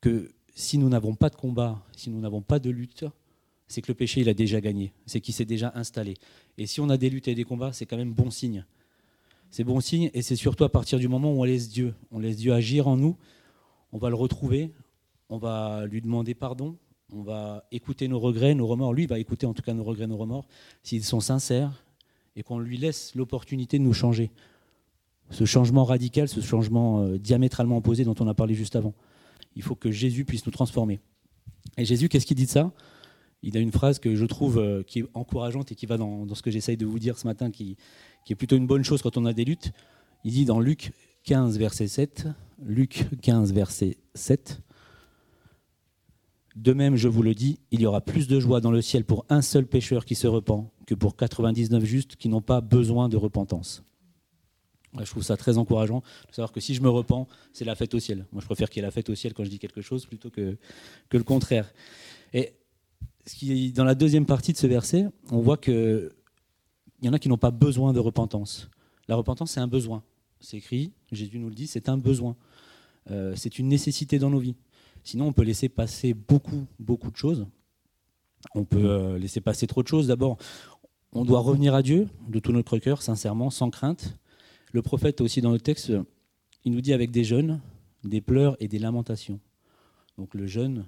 que 0.02 0.32
si 0.54 0.78
nous 0.78 0.90
n'avons 0.90 1.16
pas 1.16 1.30
de 1.30 1.36
combat, 1.36 1.82
si 1.96 2.10
nous 2.10 2.20
n'avons 2.20 2.42
pas 2.42 2.60
de 2.60 2.70
lutte, 2.70 3.06
c'est 3.68 3.82
que 3.82 3.88
le 3.88 3.96
péché, 3.96 4.22
il 4.22 4.30
a 4.30 4.34
déjà 4.34 4.60
gagné, 4.60 4.92
c'est 5.06 5.22
qu'il 5.22 5.34
s'est 5.34 5.46
déjà 5.46 5.72
installé. 5.76 6.16
Et 6.58 6.66
si 6.66 6.82
on 6.82 6.90
a 6.90 6.98
des 6.98 7.10
luttes 7.10 7.28
et 7.28 7.36
des 7.36 7.44
combats, 7.44 7.72
c'est 7.72 7.86
quand 7.86 7.98
même 7.98 8.14
bon 8.14 8.32
signe. 8.32 8.66
C'est 9.52 9.64
bon 9.64 9.80
signe 9.80 10.10
et 10.14 10.22
c'est 10.22 10.36
surtout 10.36 10.64
à 10.64 10.70
partir 10.70 11.00
du 11.00 11.08
moment 11.08 11.32
où 11.34 11.42
on 11.42 11.44
laisse 11.44 11.70
Dieu, 11.70 11.94
on 12.12 12.20
laisse 12.20 12.38
Dieu 12.38 12.54
agir 12.54 12.88
en 12.88 12.98
nous, 12.98 13.16
on 13.92 13.98
va 13.98 14.10
le 14.10 14.16
retrouver, 14.16 14.74
on 15.30 15.38
va 15.38 15.86
lui 15.86 16.02
demander 16.02 16.34
pardon, 16.36 16.78
on 17.12 17.22
va 17.22 17.66
écouter 17.72 18.08
nos 18.08 18.20
regrets, 18.20 18.54
nos 18.54 18.68
remords. 18.68 18.94
Lui 18.94 19.08
va 19.08 19.20
écouter 19.20 19.46
en 19.46 19.54
tout 19.54 19.62
cas 19.62 19.74
nos 19.74 19.84
regrets, 19.84 20.08
nos 20.08 20.18
remords, 20.18 20.48
s'ils 20.84 21.04
sont 21.04 21.20
sincères, 21.20 21.84
et 22.36 22.44
qu'on 22.44 22.60
lui 22.60 22.78
laisse 22.78 23.16
l'opportunité 23.16 23.80
de 23.80 23.84
nous 23.84 23.94
changer. 23.94 24.32
Ce 25.32 25.46
changement 25.46 25.86
radical, 25.86 26.28
ce 26.28 26.42
changement 26.42 27.02
euh, 27.02 27.18
diamétralement 27.18 27.78
opposé 27.78 28.04
dont 28.04 28.16
on 28.20 28.28
a 28.28 28.34
parlé 28.34 28.56
juste 28.56 28.76
avant. 28.76 28.94
Il 29.56 29.62
faut 29.62 29.76
que 29.76 29.92
Jésus 29.92 30.26
puisse 30.26 30.46
nous 30.46 30.52
transformer. 30.52 31.00
Et 31.78 31.86
Jésus, 31.86 32.10
qu'est-ce 32.10 32.26
qu'il 32.26 32.38
dit 32.38 32.46
de 32.46 32.52
ça? 32.52 32.72
Il 33.42 33.56
a 33.56 33.60
une 33.60 33.72
phrase 33.72 34.00
que 34.00 34.16
je 34.16 34.26
trouve 34.26 34.58
euh, 34.58 34.84
qui 34.84 35.00
est 35.00 35.06
encourageante 35.14 35.72
et 35.72 35.76
qui 35.76 35.86
va 35.86 35.98
dans, 35.98 36.28
ce 36.34 36.42
que 36.42 36.52
j'essaye 36.52 36.78
de 36.78 36.86
vous 36.86 37.00
dire 37.00 37.18
ce 37.18 37.28
matin, 37.28 37.52
qui, 37.52 37.78
qui 38.26 38.34
est 38.34 38.36
plutôt 38.36 38.58
une 38.58 38.68
bonne 38.68 38.84
chose 38.84 39.02
quand 39.02 39.18
on 39.18 39.26
a 39.26 39.34
des 39.34 39.46
luttes. 39.46 39.72
Il 40.24 40.34
dit 40.34 40.46
dans 40.46 40.60
Luc 40.60 40.92
15, 41.24 41.58
verset 41.58 41.88
7, 41.88 42.28
Luc 42.62 43.06
15, 43.22 43.54
verset 43.54 43.98
7, 44.16 44.62
de 46.56 46.74
même, 46.74 46.96
je 46.96 47.08
vous 47.08 47.24
le 47.24 47.34
dis, 47.34 47.60
il 47.72 47.82
y 47.82 47.86
aura 47.86 48.02
plus 48.02 48.28
de 48.28 48.40
joie 48.40 48.60
dans 48.60 48.72
le 48.72 48.82
ciel 48.82 49.06
pour 49.06 49.26
un 49.30 49.42
seul 49.42 49.66
pécheur 49.66 50.04
qui 50.04 50.16
se 50.16 50.28
repent 50.28 50.70
que 50.86 50.94
pour 50.94 51.16
99 51.16 51.84
justes 51.86 52.16
qui 52.18 52.28
n'ont 52.28 52.42
pas 52.42 52.60
besoin 52.60 53.08
de 53.08 53.16
repentance. 53.16 53.84
je 54.98 55.06
trouve 55.06 55.24
ça 55.24 55.38
très 55.38 55.58
encourageant 55.58 56.02
de 56.30 56.36
savoir 56.36 56.52
que 56.52 56.60
si 56.60 56.74
je 56.74 56.82
me 56.82 56.90
repens, 56.90 57.28
c'est 57.54 57.64
la 57.64 57.76
fête 57.76 57.94
au 57.94 58.00
ciel. 58.00 58.26
Moi, 58.34 58.42
je 58.42 58.46
préfère 58.46 58.70
qu'il 58.70 58.82
y 58.82 58.84
ait 58.84 58.88
la 58.88 58.92
fête 58.92 59.10
au 59.10 59.16
ciel 59.16 59.34
quand 59.34 59.46
je 59.46 59.50
dis 59.50 59.60
quelque 59.60 59.82
chose 59.82 60.06
plutôt 60.06 60.30
que, 60.30 60.58
le 61.12 61.24
contraire. 61.24 61.72
Et 62.34 62.54
ce 63.26 63.36
qui, 63.36 63.72
dans 63.72 63.86
la 63.86 63.96
deuxième 63.96 64.26
partie 64.26 64.52
de 64.52 64.58
ce 64.58 64.68
verset, 64.68 65.08
on 65.32 65.40
voit 65.40 65.58
qu'il 65.58 66.12
y 67.04 67.08
en 67.08 67.14
a 67.14 67.20
qui 67.20 67.30
n'ont 67.30 67.38
pas 67.38 67.52
besoin 67.52 67.94
de 67.94 68.00
repentance. 68.00 68.70
La 69.08 69.16
repentance, 69.16 69.52
c'est 69.52 69.62
un 69.62 69.68
besoin. 69.68 70.04
C'est 70.42 70.58
écrit, 70.58 70.92
Jésus 71.12 71.40
nous 71.40 71.50
le 71.50 71.56
dit, 71.56 71.68
c'est 71.68 71.90
un 71.90 71.98
besoin. 71.98 72.36
Euh, 73.12 73.34
c'est 73.36 73.60
une 73.60 73.68
nécessité 73.68 74.20
dans 74.20 74.30
nos 74.30 74.40
vies. 74.40 74.56
Sinon, 75.04 75.28
on 75.28 75.34
peut 75.34 75.44
laisser 75.44 75.70
passer 75.70 76.14
beaucoup, 76.14 76.66
beaucoup 76.80 77.12
de 77.12 77.18
choses. 77.18 77.48
On 78.56 78.64
peut 78.64 78.86
euh, 78.86 79.18
laisser 79.18 79.42
passer 79.42 79.68
trop 79.68 79.84
de 79.84 79.88
choses. 79.88 80.08
D'abord, 80.08 80.38
on 81.12 81.26
doit 81.26 81.40
revenir 81.40 81.74
à 81.74 81.82
Dieu 81.82 82.08
de 82.28 82.40
tout 82.40 82.52
notre 82.52 82.78
cœur, 82.78 83.02
sincèrement, 83.02 83.50
sans 83.50 83.70
crainte. 83.70 84.18
Le 84.72 84.82
prophète 84.82 85.22
aussi 85.22 85.42
dans 85.42 85.52
le 85.52 85.60
texte, 85.60 85.92
il 86.64 86.72
nous 86.72 86.82
dit 86.82 86.94
avec 86.94 87.12
des 87.12 87.24
jeûnes, 87.24 87.60
des 88.04 88.22
pleurs 88.22 88.56
et 88.60 88.68
des 88.68 88.80
lamentations. 88.80 89.40
Donc 90.18 90.34
le 90.36 90.46
jeûne, 90.46 90.86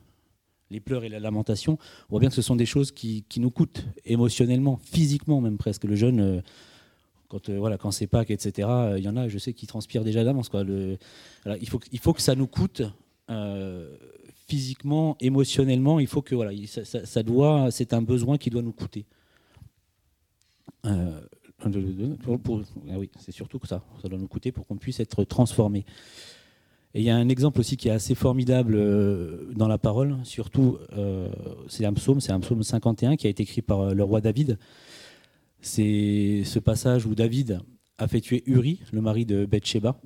les 0.70 0.80
pleurs 0.80 1.04
et 1.04 1.10
la 1.10 1.20
lamentation, 1.20 1.78
on 2.08 2.12
voit 2.12 2.20
bien 2.20 2.30
que 2.30 2.36
ce 2.36 2.42
sont 2.42 2.56
des 2.56 2.66
choses 2.66 2.92
qui, 2.92 3.26
nous 3.38 3.50
coûtent 3.50 3.86
émotionnellement, 4.06 4.78
physiquement 4.78 5.42
même 5.42 5.58
presque. 5.58 5.86
Le 5.86 5.96
jeûne, 5.96 6.20
euh, 6.20 6.42
quand 7.32 7.50
euh, 7.50 7.58
voilà, 7.58 7.78
quand 7.78 7.92
c'est 7.92 8.08
Pâques, 8.08 8.32
etc. 8.32 8.68
Euh, 8.70 8.96
il 8.98 9.04
y 9.04 9.10
en 9.10 9.16
a, 9.16 9.28
je 9.28 9.38
sais, 9.38 9.54
qui 9.54 9.66
transpirent 9.68 10.04
déjà 10.04 10.24
d'avance. 10.24 10.52
Il, 10.54 11.70
faut, 11.70 11.80
il 11.92 12.00
faut 12.00 12.14
que 12.14 12.22
ça 12.22 12.36
nous 12.36 12.48
coûte 12.48 12.84
physiquement, 14.48 15.16
émotionnellement. 15.22 16.00
Il 16.00 16.08
faut 16.08 16.22
que 16.22 16.36
voilà, 16.36 16.52
ça, 16.68 17.24
doit, 17.24 17.72
c'est 17.72 17.94
un 17.94 18.02
besoin 18.02 18.38
qui 18.38 18.50
doit 18.50 18.62
nous 18.62 18.74
coûter. 18.74 19.06
Ah 20.84 20.98
oui, 22.98 23.10
c'est 23.20 23.32
surtout 23.32 23.60
que 23.60 23.68
ça. 23.68 23.84
Ça 24.02 24.10
doit 24.10 24.20
nous 24.20 24.28
coûter 24.28 24.52
pour 24.52 24.68
qu'on 24.68 24.78
puisse 24.78 25.00
être 25.00 25.24
transformé. 25.24 25.86
Et 26.94 27.00
il 27.00 27.06
y 27.06 27.10
a 27.10 27.16
un 27.16 27.30
exemple 27.30 27.60
aussi 27.60 27.78
qui 27.78 27.88
est 27.88 27.92
assez 27.92 28.16
formidable 28.16 28.76
euh, 28.76 29.50
dans 29.56 29.70
la 29.70 29.78
parole, 29.78 30.18
surtout, 30.24 30.78
euh, 30.98 31.30
c'est 31.70 31.86
un 31.86 31.94
psaume, 31.94 32.20
c'est 32.20 32.34
un 32.34 32.42
psaume 32.42 32.64
51 32.64 33.16
qui 33.16 33.28
a 33.28 33.30
été 33.30 33.44
écrit 33.44 33.62
par 33.62 33.80
euh, 33.80 33.94
le 33.94 34.04
roi 34.04 34.20
David. 34.20 34.58
C'est 35.62 36.42
ce 36.44 36.60
passage 36.60 37.06
où 37.06 37.16
David 37.16 37.60
a 37.98 38.08
fait 38.08 38.22
tuer 38.22 38.44
Uri, 38.48 38.82
le 38.92 39.02
mari 39.02 39.26
de 39.26 39.46
Bathsheba, 39.46 40.00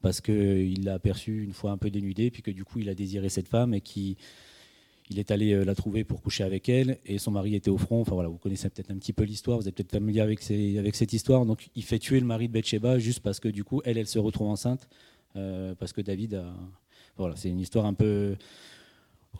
parce 0.00 0.20
qu'il 0.20 0.84
l'a 0.84 0.94
aperçu 0.94 1.44
une 1.44 1.52
fois 1.52 1.70
un 1.70 1.76
peu 1.76 1.90
dénudée, 1.90 2.30
puis 2.30 2.42
que 2.42 2.50
du 2.50 2.64
coup 2.64 2.78
il 2.78 2.88
a 2.88 2.94
désiré 2.94 3.28
cette 3.28 3.48
femme 3.48 3.74
et 3.74 3.80
qui 3.80 4.16
il 5.10 5.18
est 5.18 5.30
allé 5.30 5.52
euh, 5.52 5.64
la 5.64 5.74
trouver 5.74 6.04
pour 6.04 6.22
coucher 6.22 6.44
avec 6.44 6.68
elle 6.68 6.98
et 7.04 7.18
son 7.18 7.30
mari 7.30 7.54
était 7.54 7.70
au 7.70 7.76
front. 7.76 8.00
Enfin 8.00 8.14
voilà, 8.14 8.30
vous 8.30 8.38
connaissez 8.38 8.70
peut-être 8.70 8.90
un 8.90 8.96
petit 8.96 9.12
peu 9.12 9.24
l'histoire, 9.24 9.58
vous 9.58 9.68
êtes 9.68 9.74
peut-être 9.74 9.92
familier 9.92 10.20
avec, 10.20 10.42
cette 10.42 11.12
histoire. 11.12 11.44
Donc 11.44 11.68
il 11.74 11.84
fait 11.84 11.98
tuer 11.98 12.18
le 12.18 12.26
mari 12.26 12.48
de 12.48 12.52
Bathsheba 12.52 12.98
juste 12.98 13.20
parce 13.20 13.38
que 13.38 13.48
du 13.48 13.64
coup 13.64 13.82
elle, 13.84 13.98
elle 13.98 14.06
se 14.06 14.18
retrouve 14.18 14.48
enceinte 14.48 14.88
euh, 15.36 15.74
parce 15.78 15.92
que 15.92 16.00
David 16.00 16.34
a. 16.34 16.54
Voilà, 17.18 17.36
c'est 17.36 17.50
une 17.50 17.60
histoire 17.60 17.84
un 17.84 17.92
peu. 17.92 18.36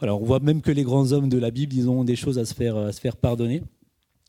Alors 0.03 0.21
on 0.21 0.27
voit 0.27 0.41
même 0.41 0.61
que 0.61 0.71
les 0.71 0.83
grands 0.83 1.13
hommes 1.13 1.31
de 1.31 1.39
la 1.39 1.51
Bible, 1.51 1.75
ils 1.75 1.89
ont 1.89 2.05
des 2.05 2.17
choses 2.17 2.39
à 2.39 2.45
faire, 2.45 2.77
à 2.77 2.93
se 2.93 3.01
faire 3.01 3.17
pardonner. 3.17 3.63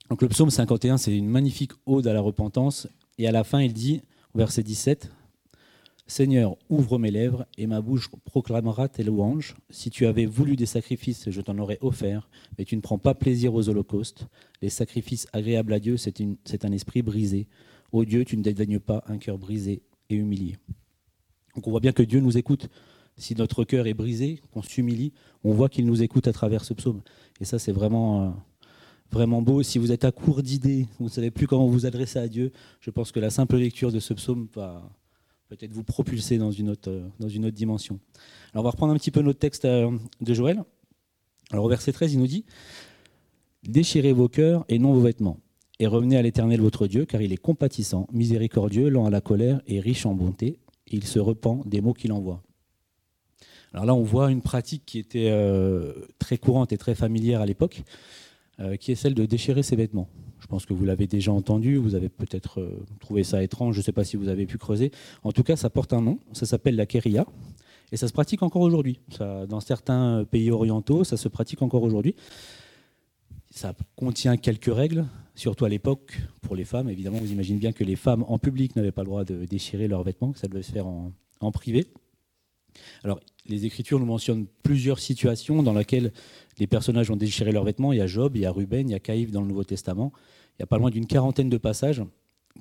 Donc 0.10 0.22
le 0.22 0.28
psaume 0.28 0.50
51, 0.50 0.98
c'est 0.98 1.16
une 1.16 1.28
magnifique 1.28 1.72
ode 1.86 2.08
à 2.08 2.14
la 2.14 2.22
repentance. 2.22 2.88
Et 3.18 3.28
à 3.28 3.32
la 3.32 3.44
fin, 3.44 3.62
il 3.62 3.74
dit, 3.74 4.02
au 4.34 4.40
verset 4.40 4.64
17, 4.64 5.12
Seigneur, 6.06 6.58
ouvre 6.70 7.00
mes 7.00 7.12
lèvres 7.12 7.46
et 7.58 7.66
ma 7.66 7.80
bouche 7.80 8.10
proclamera 8.26 8.90
tes 8.90 9.04
louanges. 9.04 9.56
Si 9.70 9.90
tu 9.90 10.06
avais 10.06 10.26
voulu 10.26 10.56
des 10.56 10.66
sacrifices, 10.66 11.30
je 11.30 11.42
t'en 11.42 11.58
aurais 11.58 11.78
offert, 11.82 12.30
mais 12.58 12.66
tu 12.66 12.76
ne 12.76 12.82
prends 12.82 12.98
pas 12.98 13.14
plaisir 13.14 13.54
aux 13.54 13.70
holocaustes. 13.70 14.28
Les 14.62 14.70
sacrifices 14.70 15.28
agréables 15.32 15.74
à 15.74 15.80
Dieu, 15.80 15.96
c'est 15.98 16.66
un 16.66 16.72
esprit 16.72 17.02
brisé. 17.02 17.48
Ô 17.94 18.04
Dieu, 18.04 18.26
tu 18.26 18.36
ne 18.36 18.44
dédaignes 18.44 18.80
pas 18.80 19.04
un 19.08 19.18
cœur 19.18 19.38
brisé 19.38 19.82
et 20.10 20.16
humilié. 20.16 20.58
Donc 21.56 21.68
on 21.68 21.72
voit 21.72 21.80
bien 21.80 21.94
que 21.94 22.04
Dieu 22.04 22.20
nous 22.20 22.38
écoute. 22.38 22.70
Si 23.16 23.36
notre 23.36 23.64
cœur 23.64 23.88
est 23.88 23.94
brisé, 23.94 24.42
qu'on 24.52 24.64
s'humilie, 24.64 25.14
on 25.44 25.54
voit 25.54 25.70
qu'il 25.70 25.86
nous 25.86 26.02
écoute 26.02 26.28
à 26.28 26.34
travers 26.34 26.66
ce 26.66 26.74
psaume. 26.74 27.02
Et 27.40 27.46
ça, 27.46 27.60
c'est 27.60 27.72
vraiment, 27.72 28.24
euh, 28.24 28.30
vraiment 29.14 29.42
beau. 29.42 29.64
Si 29.64 29.78
vous 29.78 29.92
êtes 29.92 30.04
à 30.04 30.12
court 30.12 30.44
d'idées, 30.44 30.88
vous 31.00 31.06
ne 31.06 31.10
savez 31.10 31.32
plus 31.32 31.48
comment 31.48 31.68
vous 31.68 31.86
adresser 31.86 32.20
à 32.20 32.28
Dieu, 32.28 32.52
je 32.82 32.90
pense 32.90 33.12
que 33.12 33.20
la 33.20 33.30
simple 33.30 33.56
lecture 33.56 33.92
de 33.92 34.00
ce 34.00 34.14
psaume 34.14 34.48
va 34.56 34.90
peut-être 35.48 35.72
vous 35.72 35.84
propulser 35.84 36.38
dans 36.38 36.52
une, 36.52 36.70
autre, 36.70 36.90
euh, 36.90 37.08
dans 37.20 37.30
une 37.30 37.46
autre 37.46 37.56
dimension. 37.56 38.00
Alors 38.54 38.64
on 38.64 38.66
va 38.66 38.72
reprendre 38.72 38.94
un 38.94 38.98
petit 38.98 39.12
peu 39.12 39.22
notre 39.22 39.40
texte 39.40 39.66
euh, 39.66 39.92
de 40.20 40.34
Joël. 40.34 40.64
Alors 41.52 41.66
au 41.66 41.70
verset 41.70 41.94
13, 41.94 42.14
il 42.14 42.20
nous 42.20 42.28
dit 42.28 42.44
Déchirez 43.64 44.14
vos 44.14 44.28
cœurs 44.28 44.66
et 44.68 44.80
non 44.80 44.94
vos 44.94 45.02
vêtements, 45.02 45.40
et 45.80 45.88
revenez 45.88 46.18
à 46.18 46.22
l'Éternel 46.22 46.60
votre 46.60 46.88
Dieu, 46.88 47.06
car 47.06 47.22
il 47.22 47.32
est 47.32 47.38
compatissant, 47.38 48.08
miséricordieux, 48.12 48.90
lent 48.90 49.06
à 49.06 49.10
la 49.10 49.22
colère 49.22 49.62
et 49.68 49.80
riche 49.80 50.06
en 50.06 50.16
bonté. 50.16 50.60
il 50.88 51.06
se 51.06 51.20
repent 51.20 51.62
des 51.66 51.82
mots 51.82 51.94
qu'il 51.94 52.12
envoie. 52.12 52.42
Alors 53.74 53.86
là, 53.86 53.96
on 53.96 54.04
voit 54.04 54.32
une 54.32 54.42
pratique 54.42 54.84
qui 54.86 55.00
était 55.00 55.30
euh, 55.32 55.94
très 56.20 56.38
courante 56.38 56.72
et 56.72 56.78
très 56.78 56.94
familière 56.94 57.42
à 57.42 57.46
l'époque, 57.46 57.84
qui 58.80 58.92
est 58.92 58.96
celle 58.96 59.14
de 59.14 59.26
déchirer 59.26 59.64
ses 59.64 59.76
vêtements. 59.76 60.08
Je 60.44 60.48
pense 60.48 60.66
que 60.66 60.74
vous 60.74 60.84
l'avez 60.84 61.08
déjà 61.08 61.32
entendu, 61.32 61.78
vous 61.78 61.96
avez 61.96 62.10
peut-être 62.10 62.60
euh, 62.60 62.86
trouvé 63.00 63.24
ça 63.24 63.42
étrange, 63.42 63.76
je 63.76 63.80
ne 63.80 63.84
sais 63.84 63.94
pas 63.94 64.04
si 64.04 64.18
vous 64.18 64.28
avez 64.28 64.46
pu 64.46 64.58
creuser. 64.58 64.92
En 65.24 65.32
tout 65.32 65.42
cas, 65.42 65.56
ça 65.56 65.70
porte 65.70 65.94
un 65.94 66.02
nom, 66.02 66.20
ça 66.34 66.46
s'appelle 66.46 66.76
la 66.76 66.86
kéria, 66.86 67.26
et 67.94 67.98
ça 67.98 68.10
se 68.10 68.14
pratique 68.14 68.44
encore 68.44 68.62
aujourd'hui. 68.62 69.00
Dans 69.20 69.62
certains 69.62 70.26
pays 70.30 70.52
orientaux, 70.52 71.06
ça 71.06 71.16
se 71.16 71.30
pratique 71.30 71.62
encore 71.62 71.84
aujourd'hui. 71.84 72.16
Ça 73.52 73.74
contient 73.96 74.36
quelques 74.36 74.74
règles, 74.74 75.06
surtout 75.36 75.64
à 75.64 75.70
l'époque, 75.70 76.20
pour 76.42 76.56
les 76.56 76.66
femmes. 76.66 76.90
Évidemment, 76.90 77.20
vous 77.20 77.32
imaginez 77.32 77.60
bien 77.60 77.72
que 77.72 77.84
les 77.84 77.96
femmes 77.96 78.26
en 78.28 78.38
public 78.38 78.76
n'avaient 78.76 78.92
pas 78.92 79.04
le 79.04 79.08
droit 79.08 79.24
de 79.24 79.46
déchirer 79.46 79.88
leurs 79.88 80.04
vêtements, 80.04 80.34
que 80.34 80.40
ça 80.40 80.48
devait 80.48 80.64
se 80.64 80.72
faire 80.72 80.88
en 80.88 81.52
privé. 81.52 81.86
Alors, 83.04 83.20
les 83.46 83.66
Écritures 83.66 84.00
nous 84.00 84.06
mentionnent 84.06 84.48
plusieurs 84.64 85.00
situations 85.00 85.64
dans 85.64 85.74
lesquelles 85.74 86.14
les 86.60 86.68
personnages 86.68 87.10
ont 87.12 87.16
déchiré 87.16 87.52
leurs 87.52 87.64
vêtements. 87.64 87.92
Il 87.94 87.98
y 87.98 88.02
a 88.02 88.08
Job, 88.08 88.36
il 88.36 88.42
y 88.42 88.46
a 88.46 88.52
Ruben, 88.52 88.90
il 88.90 88.92
y 88.92 88.96
a 88.96 89.00
Caïphe 89.00 89.32
dans 89.32 89.42
le 89.42 89.48
Nouveau 89.48 89.64
Testament. 89.64 90.14
Il 90.58 90.62
y 90.62 90.64
a 90.64 90.68
pas 90.68 90.78
loin 90.78 90.90
d'une 90.90 91.08
quarantaine 91.08 91.50
de 91.50 91.58
passages 91.58 92.04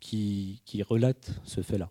qui, 0.01 0.61
relatent 0.89 1.41
ce 1.45 1.61
fait-là. 1.61 1.89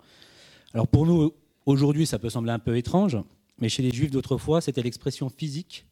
Alors 0.74 0.88
pour 0.88 1.06
nous, 1.06 1.34
aujourd'hui, 1.66 2.06
ça 2.06 2.20
peut 2.20 2.30
sembler 2.30 2.52
un 2.52 2.60
peu 2.60 2.76
étrange, 2.78 3.18
mais 3.60 3.70
chez 3.70 3.84
les 3.84 3.92
Juifs 3.92 4.12
d'autrefois, 4.12 4.62
c'était 4.62 4.82
l'expression 4.82 5.30
physique 5.30 5.86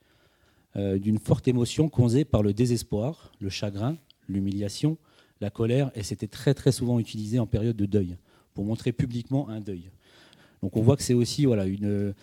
euh, 0.76 0.98
d'une 0.98 1.20
forte 1.20 1.48
émotion 1.48 1.90
causée 1.90 2.26
par 2.26 2.44
le 2.44 2.54
désespoir, 2.54 3.32
le 3.40 3.50
chagrin, 3.50 3.98
l'humiliation, 4.28 4.98
la 5.42 5.50
colère, 5.50 5.92
et 5.96 6.04
c'était 6.04 6.28
très 6.28 6.54
très 6.54 6.72
souvent 6.72 7.00
utilisé 7.00 7.40
en 7.40 7.48
période 7.48 7.78
de 7.78 7.86
deuil, 7.86 8.18
pour 8.54 8.66
montrer 8.66 8.92
publiquement 8.92 9.50
un 9.50 9.62
deuil. 9.62 9.90
Donc 10.62 10.76
on 10.78 10.82
voit 10.82 10.98
que 10.98 11.04
c'est 11.04 11.14
aussi 11.14 11.46
voilà, 11.46 11.66
une, 11.66 12.14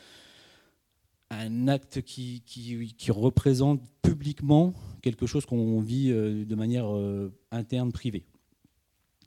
un 1.31 1.69
acte 1.69 2.02
qui, 2.02 2.43
qui, 2.47 3.11
représente 3.11 3.81
publiquement 4.02 4.75
quelque 5.02 5.26
chose 5.26 5.47
qu'on 5.47 5.81
vit 5.81 6.11
euh, 6.11 6.45
de 6.45 6.55
manière 6.55 6.95
euh, 6.95 7.33
interne, 7.50 7.93
privée. 7.93 8.25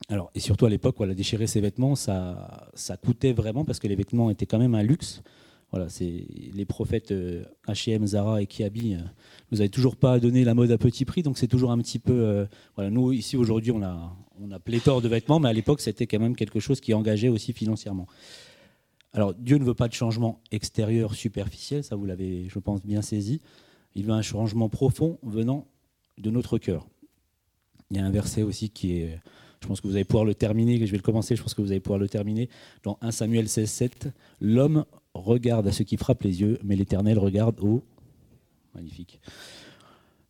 Alors, 0.07 0.31
et 0.33 0.39
surtout 0.39 0.65
à 0.65 0.69
l'époque, 0.69 0.95
voilà, 0.97 1.13
déchirer 1.13 1.47
ses 1.47 1.61
vêtements, 1.61 1.95
ça, 1.95 2.69
ça 2.73 2.97
coûtait 2.97 3.33
vraiment 3.33 3.65
parce 3.65 3.79
que 3.79 3.87
les 3.87 3.95
vêtements 3.95 4.29
étaient 4.29 4.45
quand 4.45 4.59
même 4.59 4.75
un 4.75 4.83
luxe. 4.83 5.21
Voilà, 5.71 5.87
c'est 5.87 6.25
les 6.53 6.65
prophètes 6.65 7.13
H&M, 7.67 8.07
Zara 8.07 8.41
et 8.41 8.47
Kiabi 8.47 8.97
nous 9.51 9.61
avaient 9.61 9.69
toujours 9.69 9.97
pas 9.97 10.19
donné 10.19 10.43
la 10.43 10.55
mode 10.55 10.71
à 10.71 10.79
petit 10.79 11.05
prix, 11.05 11.21
donc 11.21 11.37
c'est 11.37 11.47
toujours 11.47 11.69
un 11.69 11.77
petit 11.77 11.99
peu. 11.99 12.47
voilà, 12.73 12.89
nous 12.89 13.11
ici 13.11 13.37
aujourd'hui, 13.37 13.71
on 13.71 13.83
a, 13.83 14.17
on 14.41 14.49
a 14.49 14.57
pléthore 14.57 15.01
de 15.03 15.07
vêtements, 15.07 15.39
mais 15.39 15.49
à 15.49 15.53
l'époque, 15.53 15.81
c'était 15.81 16.07
quand 16.07 16.19
même 16.19 16.35
quelque 16.35 16.59
chose 16.59 16.79
qui 16.79 16.93
engageait 16.95 17.29
aussi 17.29 17.53
financièrement. 17.53 18.07
Alors 19.13 19.33
Dieu 19.33 19.57
ne 19.57 19.63
veut 19.63 19.73
pas 19.73 19.87
de 19.87 19.93
changement 19.93 20.41
extérieur 20.51 21.15
superficiel, 21.15 21.83
ça 21.83 21.95
vous 21.95 22.05
l'avez, 22.05 22.47
je 22.47 22.59
pense, 22.59 22.85
bien 22.85 23.01
saisi. 23.01 23.41
Il 23.95 24.05
veut 24.05 24.13
un 24.13 24.21
changement 24.21 24.69
profond 24.69 25.17
venant 25.23 25.67
de 26.17 26.29
notre 26.29 26.57
cœur. 26.57 26.87
Il 27.89 27.97
y 27.97 27.99
a 27.99 28.05
un 28.05 28.11
verset 28.11 28.43
aussi 28.43 28.69
qui 28.69 28.99
est, 28.99 29.19
je 29.61 29.67
pense 29.67 29.81
que 29.81 29.87
vous 29.87 29.95
allez 29.95 30.05
pouvoir 30.05 30.25
le 30.25 30.35
terminer, 30.35 30.77
je 30.85 30.91
vais 30.91 30.97
le 30.97 31.03
commencer, 31.03 31.35
je 31.35 31.41
pense 31.41 31.55
que 31.55 31.61
vous 31.61 31.71
allez 31.71 31.79
pouvoir 31.79 31.99
le 31.99 32.07
terminer, 32.07 32.49
dans 32.83 32.99
1 33.01 33.11
Samuel 33.11 33.49
16, 33.49 33.69
7. 33.69 34.09
L'homme 34.41 34.85
regarde 35.15 35.67
à 35.67 35.71
ce 35.71 35.81
qui 35.81 35.97
frappe 35.97 36.21
les 36.23 36.41
yeux, 36.41 36.59
mais 36.63 36.75
l'Éternel 36.75 37.17
regarde 37.17 37.59
au... 37.61 37.83
Magnifique. 38.75 39.19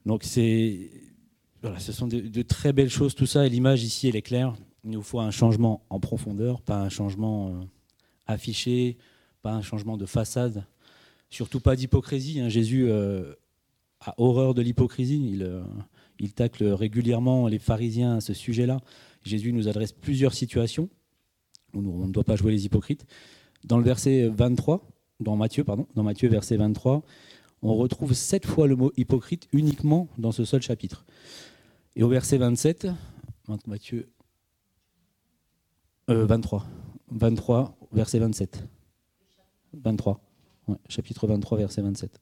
Donc 0.05 0.23
c'est... 0.23 0.89
Voilà, 1.61 1.79
ce 1.79 1.91
sont 1.91 2.07
de, 2.07 2.41
très 2.43 2.71
belles 2.71 2.89
choses, 2.89 3.13
tout 3.13 3.25
ça, 3.25 3.45
et 3.45 3.49
l'image 3.49 3.83
ici, 3.83 4.07
elle 4.07 4.15
est 4.15 4.21
claire. 4.21 4.55
Il 4.85 4.91
nous 4.91 5.01
faut 5.01 5.19
un 5.19 5.31
changement 5.31 5.83
en 5.89 5.99
profondeur, 5.99 6.61
pas 6.61 6.79
un 6.79 6.89
changement... 6.89 7.49
Euh, 7.49 7.65
affiché, 8.33 8.97
pas 9.41 9.51
un 9.51 9.61
changement 9.61 9.97
de 9.97 10.05
façade, 10.05 10.65
surtout 11.29 11.59
pas 11.59 11.75
d'hypocrisie. 11.75 12.39
Hein. 12.39 12.49
Jésus 12.49 12.89
euh, 12.89 13.33
a 14.01 14.13
horreur 14.17 14.53
de 14.53 14.61
l'hypocrisie, 14.61 15.29
il, 15.31 15.43
euh, 15.43 15.63
il, 16.19 16.33
tacle 16.33 16.65
régulièrement 16.65 17.47
les 17.47 17.59
pharisiens 17.59 18.17
à 18.17 18.21
ce 18.21 18.33
sujet-là. 18.33 18.79
Jésus 19.23 19.51
nous 19.51 19.67
adresse 19.67 19.91
plusieurs 19.91 20.33
situations 20.33 20.89
où 21.73 21.79
on 21.79 22.07
ne 22.07 22.11
doit 22.11 22.23
pas 22.23 22.35
jouer 22.35 22.51
les 22.51 22.65
hypocrites. 22.65 23.05
Dans 23.63 23.77
le 23.77 23.83
verset 23.83 24.29
23, 24.29 24.87
dans 25.19 25.35
Matthieu, 25.35 25.63
pardon, 25.63 25.87
dans 25.95 26.03
Matthieu 26.03 26.29
verset 26.29 26.55
23, 26.55 27.03
on 27.61 27.75
retrouve 27.75 28.13
sept 28.13 28.45
fois 28.45 28.67
le 28.67 28.75
mot 28.75 28.91
hypocrite 28.95 29.47
uniquement 29.51 30.07
dans 30.17 30.31
ce 30.31 30.45
seul 30.45 30.61
chapitre. 30.61 31.05
Et 31.95 32.03
au 32.03 32.07
verset 32.07 32.37
27, 32.37 32.87
Matthieu 33.67 34.09
23, 36.07 36.65
23, 37.11 37.78
verset 37.91 38.19
27. 38.19 38.63
23. 39.73 40.19
chapitre 40.87 41.27
23, 41.27 41.57
verset 41.57 41.81
27. 41.81 42.19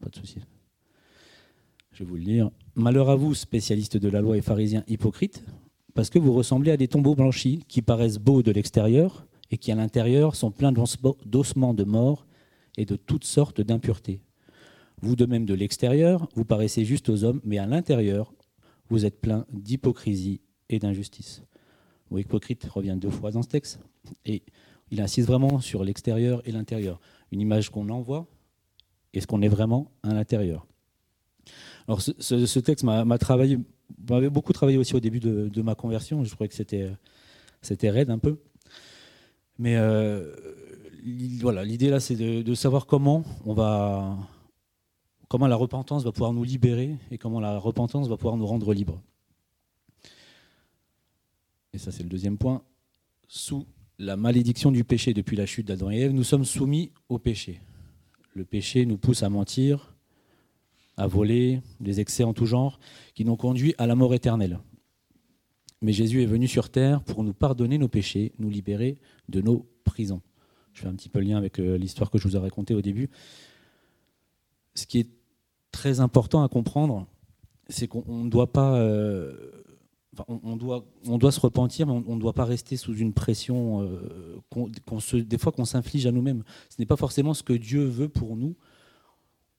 Pas 0.00 0.08
de 0.08 0.16
souci. 0.16 0.38
Je 1.92 2.04
vais 2.04 2.10
vous 2.10 2.16
le 2.16 2.22
lire. 2.22 2.50
Malheur 2.74 3.10
à 3.10 3.16
vous, 3.16 3.34
spécialistes 3.34 3.96
de 3.96 4.08
la 4.08 4.20
loi 4.20 4.36
et 4.36 4.42
pharisiens 4.42 4.84
hypocrites, 4.86 5.44
parce 5.94 6.10
que 6.10 6.18
vous 6.18 6.32
ressemblez 6.32 6.70
à 6.70 6.76
des 6.76 6.88
tombeaux 6.88 7.16
blanchis 7.16 7.64
qui 7.66 7.82
paraissent 7.82 8.18
beaux 8.18 8.42
de 8.42 8.52
l'extérieur 8.52 9.26
et 9.50 9.58
qui 9.58 9.72
à 9.72 9.74
l'intérieur 9.74 10.36
sont 10.36 10.50
pleins 10.50 10.72
d'ossements 10.72 11.74
de 11.74 11.84
mort 11.84 12.26
et 12.76 12.84
de 12.84 12.96
toutes 12.96 13.24
sortes 13.24 13.60
d'impuretés. 13.60 14.22
Vous 15.00 15.16
de 15.16 15.26
même 15.26 15.44
de 15.44 15.54
l'extérieur, 15.54 16.28
vous 16.34 16.44
paraissez 16.44 16.84
juste 16.84 17.08
aux 17.08 17.24
hommes, 17.24 17.40
mais 17.44 17.58
à 17.58 17.66
l'intérieur, 17.66 18.32
vous 18.88 19.04
êtes 19.04 19.20
plein 19.20 19.46
d'hypocrisie 19.52 20.40
et 20.68 20.78
d'injustice. 20.78 21.42
Le 22.10 22.20
hypocrite 22.20 22.64
revient 22.64 22.96
deux 22.98 23.10
fois 23.10 23.30
dans 23.30 23.42
ce 23.42 23.48
texte, 23.48 23.80
et 24.24 24.42
il 24.90 25.00
insiste 25.00 25.28
vraiment 25.28 25.60
sur 25.60 25.84
l'extérieur 25.84 26.42
et 26.46 26.52
l'intérieur. 26.52 27.00
Une 27.32 27.40
image 27.40 27.70
qu'on 27.70 27.88
envoie 27.90 28.26
et 29.12 29.20
ce 29.20 29.26
qu'on 29.26 29.42
est 29.42 29.48
vraiment 29.48 29.90
à 30.02 30.14
l'intérieur? 30.14 30.66
Alors 31.86 32.02
ce, 32.02 32.58
texte 32.58 32.84
m'a 32.84 33.18
travaillé, 33.18 33.58
m'avait 34.08 34.28
beaucoup 34.28 34.52
travaillé 34.52 34.76
aussi 34.76 34.94
au 34.94 35.00
début 35.00 35.20
de, 35.20 35.62
ma 35.62 35.74
conversion. 35.74 36.22
Je 36.24 36.34
croyais 36.34 36.48
que 36.48 36.54
c'était 36.54 36.90
c'était 37.62 37.90
raide 37.90 38.10
un 38.10 38.18
peu, 38.18 38.38
mais 39.58 39.76
euh, 39.76 40.32
voilà, 41.40 41.64
l'idée 41.64 41.90
là, 41.90 41.98
c'est 41.98 42.14
de, 42.14 42.42
de, 42.42 42.54
savoir 42.54 42.86
comment 42.86 43.24
on 43.44 43.52
va, 43.52 44.16
comment 45.28 45.48
la 45.48 45.56
repentance 45.56 46.04
va 46.04 46.12
pouvoir 46.12 46.32
nous 46.32 46.44
libérer 46.44 46.96
et 47.10 47.18
comment 47.18 47.40
la 47.40 47.58
repentance 47.58 48.06
va 48.08 48.16
pouvoir 48.16 48.36
nous 48.36 48.46
rendre 48.46 48.72
libres 48.72 49.02
et 51.72 51.78
ça 51.78 51.92
c'est 51.92 52.02
le 52.02 52.08
deuxième 52.08 52.38
point, 52.38 52.62
sous 53.28 53.66
la 53.98 54.16
malédiction 54.16 54.70
du 54.70 54.84
péché 54.84 55.12
depuis 55.12 55.36
la 55.36 55.46
chute 55.46 55.66
d'Adam 55.66 55.90
et 55.90 55.98
Ève, 55.98 56.12
nous 56.12 56.24
sommes 56.24 56.44
soumis 56.44 56.92
au 57.08 57.18
péché. 57.18 57.60
Le 58.32 58.44
péché 58.44 58.86
nous 58.86 58.96
pousse 58.96 59.22
à 59.22 59.28
mentir, 59.28 59.96
à 60.96 61.06
voler, 61.06 61.60
des 61.80 62.00
excès 62.00 62.24
en 62.24 62.32
tout 62.32 62.46
genre, 62.46 62.78
qui 63.14 63.24
nous 63.24 63.36
conduit 63.36 63.74
à 63.78 63.86
la 63.86 63.96
mort 63.96 64.14
éternelle. 64.14 64.60
Mais 65.80 65.92
Jésus 65.92 66.22
est 66.22 66.26
venu 66.26 66.48
sur 66.48 66.70
terre 66.70 67.02
pour 67.02 67.22
nous 67.22 67.34
pardonner 67.34 67.78
nos 67.78 67.88
péchés, 67.88 68.32
nous 68.38 68.50
libérer 68.50 68.98
de 69.28 69.40
nos 69.40 69.66
prisons. 69.84 70.20
Je 70.72 70.82
fais 70.82 70.88
un 70.88 70.94
petit 70.94 71.08
peu 71.08 71.18
le 71.18 71.26
lien 71.26 71.36
avec 71.36 71.58
euh, 71.58 71.76
l'histoire 71.76 72.10
que 72.10 72.18
je 72.18 72.28
vous 72.28 72.36
ai 72.36 72.38
racontée 72.38 72.74
au 72.74 72.82
début. 72.82 73.10
Ce 74.74 74.86
qui 74.86 75.00
est 75.00 75.10
très 75.72 76.00
important 76.00 76.42
à 76.42 76.48
comprendre, 76.48 77.06
c'est 77.68 77.88
qu'on 77.88 78.24
ne 78.24 78.30
doit 78.30 78.52
pas 78.52 78.76
euh, 78.76 79.64
on, 80.26 80.56
doit, 80.56 81.32
se 81.32 81.40
repentir, 81.40 81.86
mais 81.86 81.92
on 81.92 82.16
ne 82.16 82.20
doit 82.20 82.32
pas 82.32 82.44
rester 82.44 82.76
sous 82.76 82.94
une 82.96 83.12
pression 83.12 83.82
euh, 83.82 84.40
des 85.22 85.38
fois 85.38 85.52
qu'on 85.52 85.64
s'inflige 85.64 86.06
à 86.06 86.12
nous-mêmes. 86.12 86.42
Ce 86.68 86.76
n'est 86.78 86.86
pas 86.86 86.96
forcément 86.96 87.34
ce 87.34 87.42
que 87.42 87.52
Dieu 87.52 87.84
veut 87.84 88.08
pour 88.08 88.36
nous. 88.36 88.56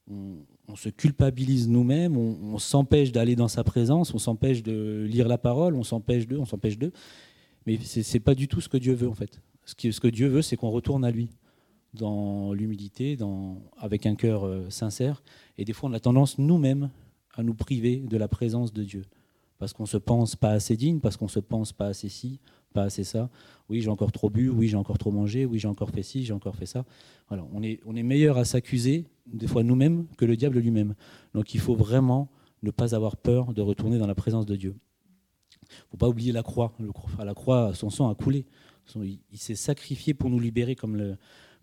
On, 0.09 0.75
se 0.75 0.89
culpabilise 0.89 1.67
nous-mêmes, 1.67 2.17
on, 2.17 2.57
s'empêche 2.57 3.11
d'aller 3.11 3.35
dans 3.35 3.47
sa 3.47 3.63
présence, 3.63 4.13
on 4.13 4.17
s'empêche 4.17 4.63
de 4.63 5.05
lire 5.07 5.27
la 5.27 5.37
parole, 5.37 5.75
on 5.75 5.83
s'empêche 5.83 6.27
d'eux, 6.27 6.39
on 6.39 6.45
s'empêche 6.45 6.77
d'eux. 6.77 6.91
Mais 7.65 7.77
ce 7.77 7.99
n'est 8.13 8.19
pas 8.19 8.33
du 8.33 8.47
tout 8.47 8.61
ce 8.61 8.69
que 8.69 8.77
Dieu 8.77 8.93
veut 8.93 9.07
en 9.07 9.13
fait. 9.13 9.39
Ce, 9.65 9.91
ce 9.91 9.99
que 9.99 10.07
Dieu 10.07 10.27
veut, 10.27 10.41
c'est 10.41 10.57
qu'on 10.57 10.69
retourne 10.69 11.05
à 11.05 11.11
lui 11.11 11.29
dans 11.93 12.53
l'humilité, 12.53 13.17
avec 13.77 14.05
un 14.05 14.15
cœur 14.15 14.45
euh, 14.45 14.69
sincère. 14.69 15.23
Et 15.57 15.65
des 15.65 15.73
fois, 15.73 15.89
on 15.89 15.93
a 15.93 15.99
tendance 15.99 16.37
nous-mêmes 16.37 16.89
à 17.35 17.43
nous 17.43 17.55
priver 17.55 17.97
de 17.97 18.17
la 18.17 18.27
présence 18.27 18.73
de 18.73 18.83
Dieu 18.83 19.03
parce 19.59 19.73
qu'on 19.73 19.85
se 19.85 19.97
pense 19.97 20.35
pas 20.37 20.51
assez 20.51 20.77
digne, 20.77 20.99
parce 20.99 21.17
qu'on 21.17 21.27
se 21.27 21.39
pense 21.39 21.73
pas 21.73 21.87
assez 21.87 22.07
ci, 22.07 22.39
pas 22.73 22.83
assez 22.83 23.03
ça. 23.03 23.29
Oui, 23.67 23.81
j'ai 23.81 23.89
encore 23.89 24.11
trop 24.11 24.29
bu, 24.29 24.49
oui, 24.49 24.69
j'ai 24.69 24.77
encore 24.77 24.97
trop 24.97 25.11
mangé, 25.11 25.45
oui, 25.45 25.59
j'ai 25.59 25.67
encore 25.67 25.89
fait 25.89 26.01
ci, 26.01 26.23
j'ai 26.23 26.33
encore 26.33 26.55
fait 26.55 26.65
ça. 26.65 26.85
Voilà, 27.27 27.45
on 27.53 27.61
est, 27.61 27.81
on 27.85 27.91
meilleur 27.93 28.37
à 28.37 28.45
s'accuser, 28.45 29.05
des 29.27 29.47
fois 29.47 29.63
nous-mêmes, 29.63 30.07
que 30.17 30.23
le 30.23 30.37
diable 30.37 30.59
lui-même. 30.59 30.95
Donc 31.33 31.53
il 31.53 31.59
faut 31.59 31.75
vraiment 31.75 32.29
ne 32.63 32.71
pas 32.71 32.95
avoir 32.95 33.17
peur 33.17 33.53
de 33.53 33.61
retourner 33.61 33.97
dans 33.97 34.07
la 34.07 34.15
présence 34.15 34.45
de 34.45 34.55
Dieu. 34.55 34.75
Il 35.61 35.65
ne 35.65 35.89
faut 35.91 35.97
pas 35.97 36.07
oublier 36.07 36.31
la 36.31 36.41
croix. 36.41 36.73
La 37.23 37.33
croix, 37.33 37.73
son 37.73 37.89
sang 37.89 38.09
a 38.09 38.15
coulé. 38.15 38.45
Il, 38.95 39.19
s'est 39.37 39.55
sacrifié 39.55 40.13
pour 40.13 40.29
nous 40.29 40.39
libérer 40.39 40.73
comme 40.73 40.95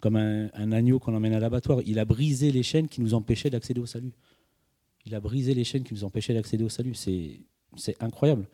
un, 0.04 0.50
un 0.52 0.72
agneau 0.72 0.98
qu'on 0.98 1.14
emmène 1.14 1.32
à 1.32 1.40
l'abattoir. 1.40 1.80
Il 1.86 1.98
a 1.98 2.04
brisé 2.04 2.52
les 2.52 2.62
chaînes 2.62 2.88
qui 2.88 3.00
nous 3.00 3.14
empêchaient 3.14 3.50
d'accéder 3.50 3.80
au 3.80 3.86
salut. 3.86 4.12
Il 5.06 5.14
a 5.14 5.20
brisé 5.20 5.54
les 5.54 5.64
chaînes 5.64 5.82
qui 5.82 5.94
nous 5.94 6.04
empêchaient 6.04 6.34
d'accéder 6.34 6.62
au 6.62 6.68
salut. 6.68 6.94
C'est 6.94 7.40
c'est 7.76 8.02
incroyable. 8.02 8.46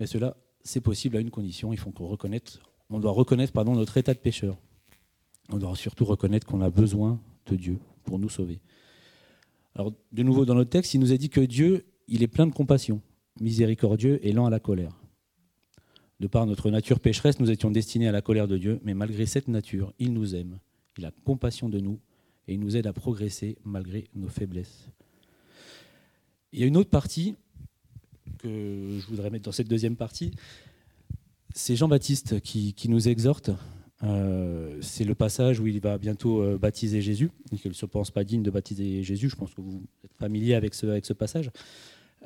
Mais 0.00 0.06
cela, 0.06 0.36
c'est 0.62 0.80
possible 0.80 1.16
à 1.16 1.20
une 1.20 1.30
condition. 1.30 1.72
Il 1.72 1.78
faut 1.78 1.90
qu'on 1.90 2.06
reconnaisse, 2.06 2.60
on 2.90 2.98
doit 2.98 3.12
reconnaître 3.12 3.52
pardon, 3.52 3.74
notre 3.74 3.96
état 3.96 4.14
de 4.14 4.18
pécheur. 4.18 4.56
On 5.50 5.58
doit 5.58 5.76
surtout 5.76 6.04
reconnaître 6.04 6.46
qu'on 6.46 6.60
a 6.62 6.70
besoin 6.70 7.20
de 7.46 7.56
Dieu 7.56 7.78
pour 8.04 8.18
nous 8.18 8.28
sauver. 8.28 8.60
Alors, 9.74 9.92
de 10.12 10.22
nouveau, 10.22 10.44
dans 10.44 10.54
notre 10.54 10.70
texte, 10.70 10.94
il 10.94 11.00
nous 11.00 11.12
a 11.12 11.16
dit 11.16 11.28
que 11.28 11.40
Dieu, 11.40 11.84
il 12.08 12.22
est 12.22 12.28
plein 12.28 12.46
de 12.46 12.52
compassion, 12.52 13.00
miséricordieux 13.40 14.24
et 14.26 14.32
lent 14.32 14.46
à 14.46 14.50
la 14.50 14.60
colère. 14.60 14.96
De 16.20 16.28
par 16.28 16.46
notre 16.46 16.70
nature 16.70 17.00
pécheresse, 17.00 17.40
nous 17.40 17.50
étions 17.50 17.70
destinés 17.70 18.08
à 18.08 18.12
la 18.12 18.22
colère 18.22 18.48
de 18.48 18.56
Dieu, 18.56 18.80
mais 18.84 18.94
malgré 18.94 19.26
cette 19.26 19.48
nature, 19.48 19.92
il 19.98 20.12
nous 20.12 20.34
aime, 20.34 20.60
il 20.96 21.04
a 21.04 21.10
compassion 21.24 21.68
de 21.68 21.80
nous 21.80 21.98
et 22.46 22.54
il 22.54 22.60
nous 22.60 22.76
aide 22.76 22.86
à 22.86 22.92
progresser 22.92 23.58
malgré 23.64 24.04
nos 24.14 24.28
faiblesses. 24.28 24.88
Il 26.54 26.60
y 26.60 26.62
a 26.62 26.66
une 26.66 26.76
autre 26.76 26.90
partie 26.90 27.34
que 28.38 29.00
je 29.00 29.06
voudrais 29.08 29.28
mettre 29.28 29.46
dans 29.46 29.52
cette 29.52 29.66
deuxième 29.66 29.96
partie. 29.96 30.30
C'est 31.52 31.74
Jean-Baptiste 31.74 32.40
qui, 32.42 32.76
nous 32.88 33.08
exhorte. 33.08 33.50
Euh, 34.04 34.78
c'est 34.80 35.02
le 35.02 35.16
passage 35.16 35.58
où 35.58 35.66
il 35.66 35.80
va 35.80 35.98
bientôt 35.98 36.42
euh, 36.42 36.56
baptiser 36.56 37.02
Jésus. 37.02 37.32
Il 37.50 37.58
ne 37.64 37.72
se 37.72 37.86
pense 37.86 38.12
pas 38.12 38.22
digne 38.22 38.44
de 38.44 38.52
baptiser 38.52 39.02
Jésus. 39.02 39.28
Je 39.28 39.34
pense 39.34 39.52
que 39.52 39.60
vous 39.62 39.82
êtes 40.04 40.14
familier 40.16 40.54
avec 40.54 40.74
ce, 40.74 41.12
passage. 41.12 41.50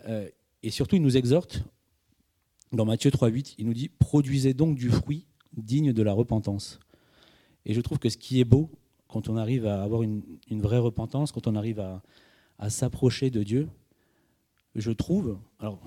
Euh, 0.06 0.28
et 0.62 0.70
surtout, 0.70 0.96
il 0.96 1.02
nous 1.02 1.16
exhorte, 1.16 1.62
dans 2.72 2.84
Matthieu 2.84 3.10
3,8, 3.10 3.54
il 3.56 3.64
nous 3.64 3.72
dit 3.74 3.88
Produisez 3.88 4.52
donc 4.52 4.76
du 4.76 4.90
fruit 4.90 5.24
digne 5.56 5.94
de 5.94 6.02
la 6.02 6.12
repentance. 6.12 6.80
Et 7.64 7.72
je 7.72 7.80
trouve 7.80 7.98
que 7.98 8.10
ce 8.10 8.18
qui 8.18 8.40
est 8.40 8.44
beau, 8.44 8.68
quand 9.06 9.30
on 9.30 9.38
arrive 9.38 9.64
à 9.64 9.82
avoir 9.82 10.02
une, 10.02 10.22
vraie 10.50 10.76
repentance, 10.76 11.32
quand 11.32 11.46
on 11.46 11.54
arrive 11.54 11.80
à 12.58 12.68
s'approcher 12.68 13.30
de 13.30 13.42
Dieu, 13.42 13.68
je 14.78 14.92
trouve, 14.92 15.38
alors 15.58 15.80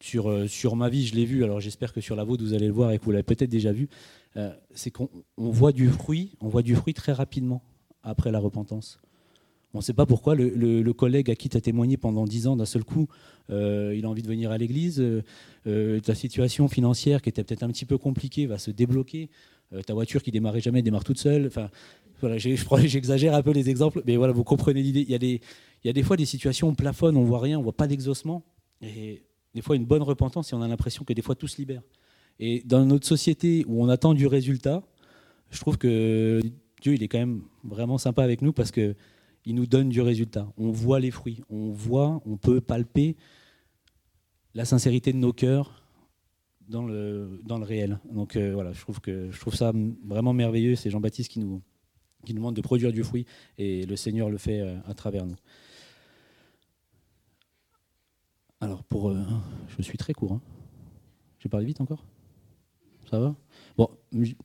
sur, 0.00 0.30
euh, 0.30 0.46
sur 0.46 0.76
ma 0.76 0.88
vie, 0.88 1.06
je 1.06 1.14
l'ai 1.14 1.24
vu, 1.24 1.44
alors 1.44 1.60
j'espère 1.60 1.92
que 1.92 2.00
sur 2.00 2.16
la 2.16 2.24
vôtre, 2.24 2.42
vous 2.42 2.54
allez 2.54 2.66
le 2.66 2.72
voir 2.72 2.92
et 2.92 2.98
que 2.98 3.04
vous 3.04 3.10
l'avez 3.10 3.22
peut-être 3.22 3.50
déjà 3.50 3.72
vu, 3.72 3.88
euh, 4.36 4.52
c'est 4.74 4.90
qu'on 4.90 5.08
voit 5.36 5.72
du 5.72 5.88
fruit, 5.88 6.32
on 6.40 6.48
voit 6.48 6.62
du 6.62 6.74
fruit 6.74 6.94
très 6.94 7.12
rapidement 7.12 7.62
après 8.02 8.30
la 8.30 8.38
repentance. 8.38 8.98
On 9.72 9.78
ne 9.78 9.82
sait 9.82 9.92
pas 9.92 10.06
pourquoi 10.06 10.34
le, 10.34 10.92
collègue 10.92 11.30
à 11.30 11.36
qui 11.36 11.48
tu 11.48 11.56
as 11.56 11.60
témoigné 11.60 11.96
pendant 11.96 12.24
dix 12.24 12.48
ans, 12.48 12.56
d'un 12.56 12.64
seul 12.64 12.82
coup, 12.82 13.06
euh, 13.50 13.94
il 13.96 14.04
a 14.04 14.08
envie 14.08 14.22
de 14.22 14.26
venir 14.26 14.50
à 14.50 14.58
l'église, 14.58 15.04
ta 15.64 16.14
situation 16.14 16.66
financière 16.66 17.22
qui 17.22 17.28
était 17.28 17.44
peut-être 17.44 17.62
un 17.62 17.68
petit 17.68 17.84
peu 17.84 17.96
compliquée 17.96 18.46
va 18.46 18.58
se 18.58 18.72
débloquer, 18.72 19.30
ta 19.86 19.94
voiture 19.94 20.24
qui 20.24 20.32
démarrait 20.32 20.60
jamais 20.60 20.82
démarre 20.82 21.04
toute 21.04 21.18
seule. 21.18 21.50
Voilà, 22.20 22.38
j'exagère 22.86 23.34
un 23.34 23.42
peu 23.42 23.52
les 23.52 23.70
exemples, 23.70 24.02
mais 24.06 24.16
voilà, 24.16 24.32
vous 24.32 24.44
comprenez 24.44 24.82
l'idée. 24.82 25.00
Il 25.00 25.10
y 25.10 25.14
a 25.14 25.18
des, 25.18 25.40
il 25.84 25.86
y 25.86 25.90
a 25.90 25.92
des 25.92 26.02
fois 26.02 26.16
des 26.16 26.26
situations 26.26 26.68
où 26.68 26.70
on 26.70 26.74
plafonne, 26.74 27.16
on 27.16 27.24
voit 27.24 27.40
rien, 27.40 27.58
on 27.58 27.62
voit 27.62 27.76
pas 27.76 27.86
d'exaucement. 27.86 28.44
Et 28.82 29.24
des 29.54 29.62
fois, 29.62 29.76
une 29.76 29.84
bonne 29.84 30.02
repentance, 30.02 30.52
et 30.52 30.56
on 30.56 30.62
a 30.62 30.68
l'impression 30.68 31.04
que 31.04 31.12
des 31.12 31.22
fois 31.22 31.34
tout 31.34 31.48
se 31.48 31.58
libère. 31.58 31.82
Et 32.38 32.62
dans 32.64 32.84
notre 32.84 33.06
société 33.06 33.64
où 33.68 33.82
on 33.82 33.88
attend 33.88 34.14
du 34.14 34.26
résultat, 34.26 34.82
je 35.50 35.60
trouve 35.60 35.76
que 35.76 36.40
Dieu, 36.80 36.94
il 36.94 37.02
est 37.02 37.08
quand 37.08 37.18
même 37.18 37.42
vraiment 37.64 37.98
sympa 37.98 38.22
avec 38.22 38.40
nous 38.40 38.52
parce 38.52 38.70
que 38.70 38.94
il 39.44 39.54
nous 39.54 39.66
donne 39.66 39.88
du 39.88 40.00
résultat. 40.00 40.52
On 40.56 40.70
voit 40.70 41.00
les 41.00 41.10
fruits, 41.10 41.42
on 41.48 41.70
voit, 41.70 42.20
on 42.26 42.36
peut 42.36 42.60
palper 42.60 43.16
la 44.54 44.64
sincérité 44.64 45.12
de 45.12 45.18
nos 45.18 45.32
cœurs 45.32 45.82
dans 46.68 46.84
le, 46.84 47.40
dans 47.44 47.58
le 47.58 47.64
réel. 47.64 47.98
Donc 48.10 48.36
euh, 48.36 48.52
voilà, 48.52 48.72
je 48.72 48.80
trouve, 48.80 49.00
que, 49.00 49.30
je 49.30 49.40
trouve 49.40 49.54
ça 49.54 49.72
vraiment 50.04 50.32
merveilleux. 50.32 50.76
C'est 50.76 50.90
Jean-Baptiste 50.90 51.30
qui 51.30 51.40
nous, 51.40 51.62
qui 52.24 52.32
nous 52.34 52.40
demande 52.40 52.56
de 52.56 52.60
produire 52.60 52.92
du 52.92 53.02
fruit 53.02 53.26
et 53.58 53.86
le 53.86 53.96
Seigneur 53.96 54.30
le 54.30 54.38
fait 54.38 54.60
euh, 54.60 54.76
à 54.86 54.94
travers 54.94 55.26
nous. 55.26 55.36
Alors, 58.60 58.84
pour. 58.84 59.10
Euh, 59.10 59.16
je 59.76 59.82
suis 59.82 59.96
très 59.96 60.12
court. 60.12 60.32
Hein. 60.32 60.40
J'ai 61.38 61.48
parlé 61.48 61.66
vite 61.66 61.80
encore? 61.80 62.04
Ça 63.10 63.18
va? 63.18 63.34
Bon, 63.76 63.88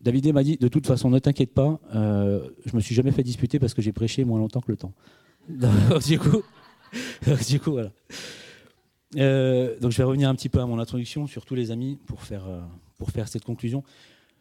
David 0.01 0.33
m'a 0.33 0.43
dit 0.43 0.57
de 0.57 0.67
toute 0.67 0.87
façon, 0.87 1.09
ne 1.09 1.19
t'inquiète 1.19 1.53
pas, 1.53 1.79
euh, 1.93 2.49
je 2.65 2.75
me 2.75 2.81
suis 2.81 2.95
jamais 2.95 3.11
fait 3.11 3.21
disputer 3.21 3.59
parce 3.59 3.73
que 3.73 3.81
j'ai 3.81 3.91
prêché 3.91 4.23
moins 4.23 4.39
longtemps 4.39 4.61
que 4.61 4.71
le 4.71 4.77
temps. 4.77 4.93
du 5.49 6.17
coup, 6.17 6.41
du 7.47 7.59
coup, 7.59 7.71
voilà. 7.71 7.91
Euh, 9.17 9.77
donc, 9.79 9.91
je 9.91 9.97
vais 9.97 10.03
revenir 10.03 10.29
un 10.29 10.35
petit 10.35 10.49
peu 10.49 10.59
à 10.59 10.65
mon 10.65 10.79
introduction, 10.79 11.27
surtout 11.27 11.53
les 11.53 11.69
amis, 11.69 11.99
pour 12.07 12.23
faire, 12.23 12.45
pour 12.97 13.11
faire 13.11 13.27
cette 13.27 13.43
conclusion. 13.43 13.83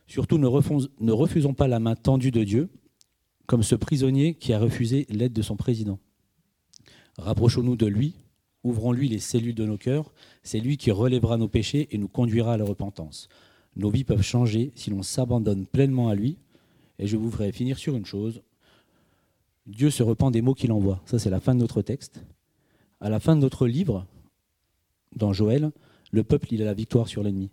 Surtout, 0.07 0.39
ne 0.39 1.13
refusons 1.13 1.53
pas 1.53 1.69
la 1.69 1.81
main 1.81 1.97
tendue 1.97 2.31
de 2.31 2.45
Dieu, 2.45 2.71
comme 3.47 3.63
ce 3.63 3.75
prisonnier 3.75 4.35
qui 4.35 4.53
a 4.53 4.59
refusé 4.59 5.07
l'aide 5.11 5.33
de 5.33 5.43
son 5.43 5.57
président. 5.57 5.99
Rapprochons-nous 7.19 7.77
de 7.77 7.87
lui 7.87 8.15
Ouvrons-lui 8.65 9.11
les 9.11 9.19
cellules 9.19 9.55
de 9.55 9.67
nos 9.67 9.77
cœurs. 9.77 10.13
C'est 10.43 10.59
lui 10.59 10.79
qui 10.79 10.91
relèvera 10.91 11.37
nos 11.37 11.49
péchés 11.49 11.87
et 11.91 11.99
nous 11.99 12.09
conduira 12.09 12.55
à 12.55 12.57
la 12.57 12.65
repentance. 12.65 13.29
Nos 13.77 13.91
vies 13.91 14.05
peuvent 14.05 14.23
changer 14.23 14.73
si 14.75 14.89
l'on 14.89 15.03
s'abandonne 15.03 15.67
pleinement 15.67 16.09
à 16.09 16.15
lui. 16.15 16.39
Et 16.99 17.07
je 17.07 17.19
vous 17.19 17.31
ferai 17.31 17.53
finir 17.53 17.77
sur 17.77 17.95
une 17.95 18.07
chose. 18.07 18.43
Dieu 19.67 19.91
se 19.91 20.03
repent 20.03 20.31
des 20.31 20.41
mots 20.41 20.55
qu'il 20.55 20.73
envoie. 20.73 21.03
Ça, 21.05 21.19
c'est 21.19 21.31
la 21.31 21.41
fin 21.41 21.55
de 21.55 21.61
notre 21.61 21.83
texte. 21.83 22.25
À 23.01 23.11
la 23.11 23.21
fin 23.21 23.37
de 23.37 23.41
notre 23.43 23.67
livre, 23.67 24.07
dans 25.15 25.33
Joël, 25.33 25.71
le 26.11 26.25
peuple, 26.25 26.53
il 26.53 26.63
a 26.63 26.65
la 26.65 26.75
victoire 26.75 27.09
sur 27.09 27.23
l'ennemi. 27.23 27.51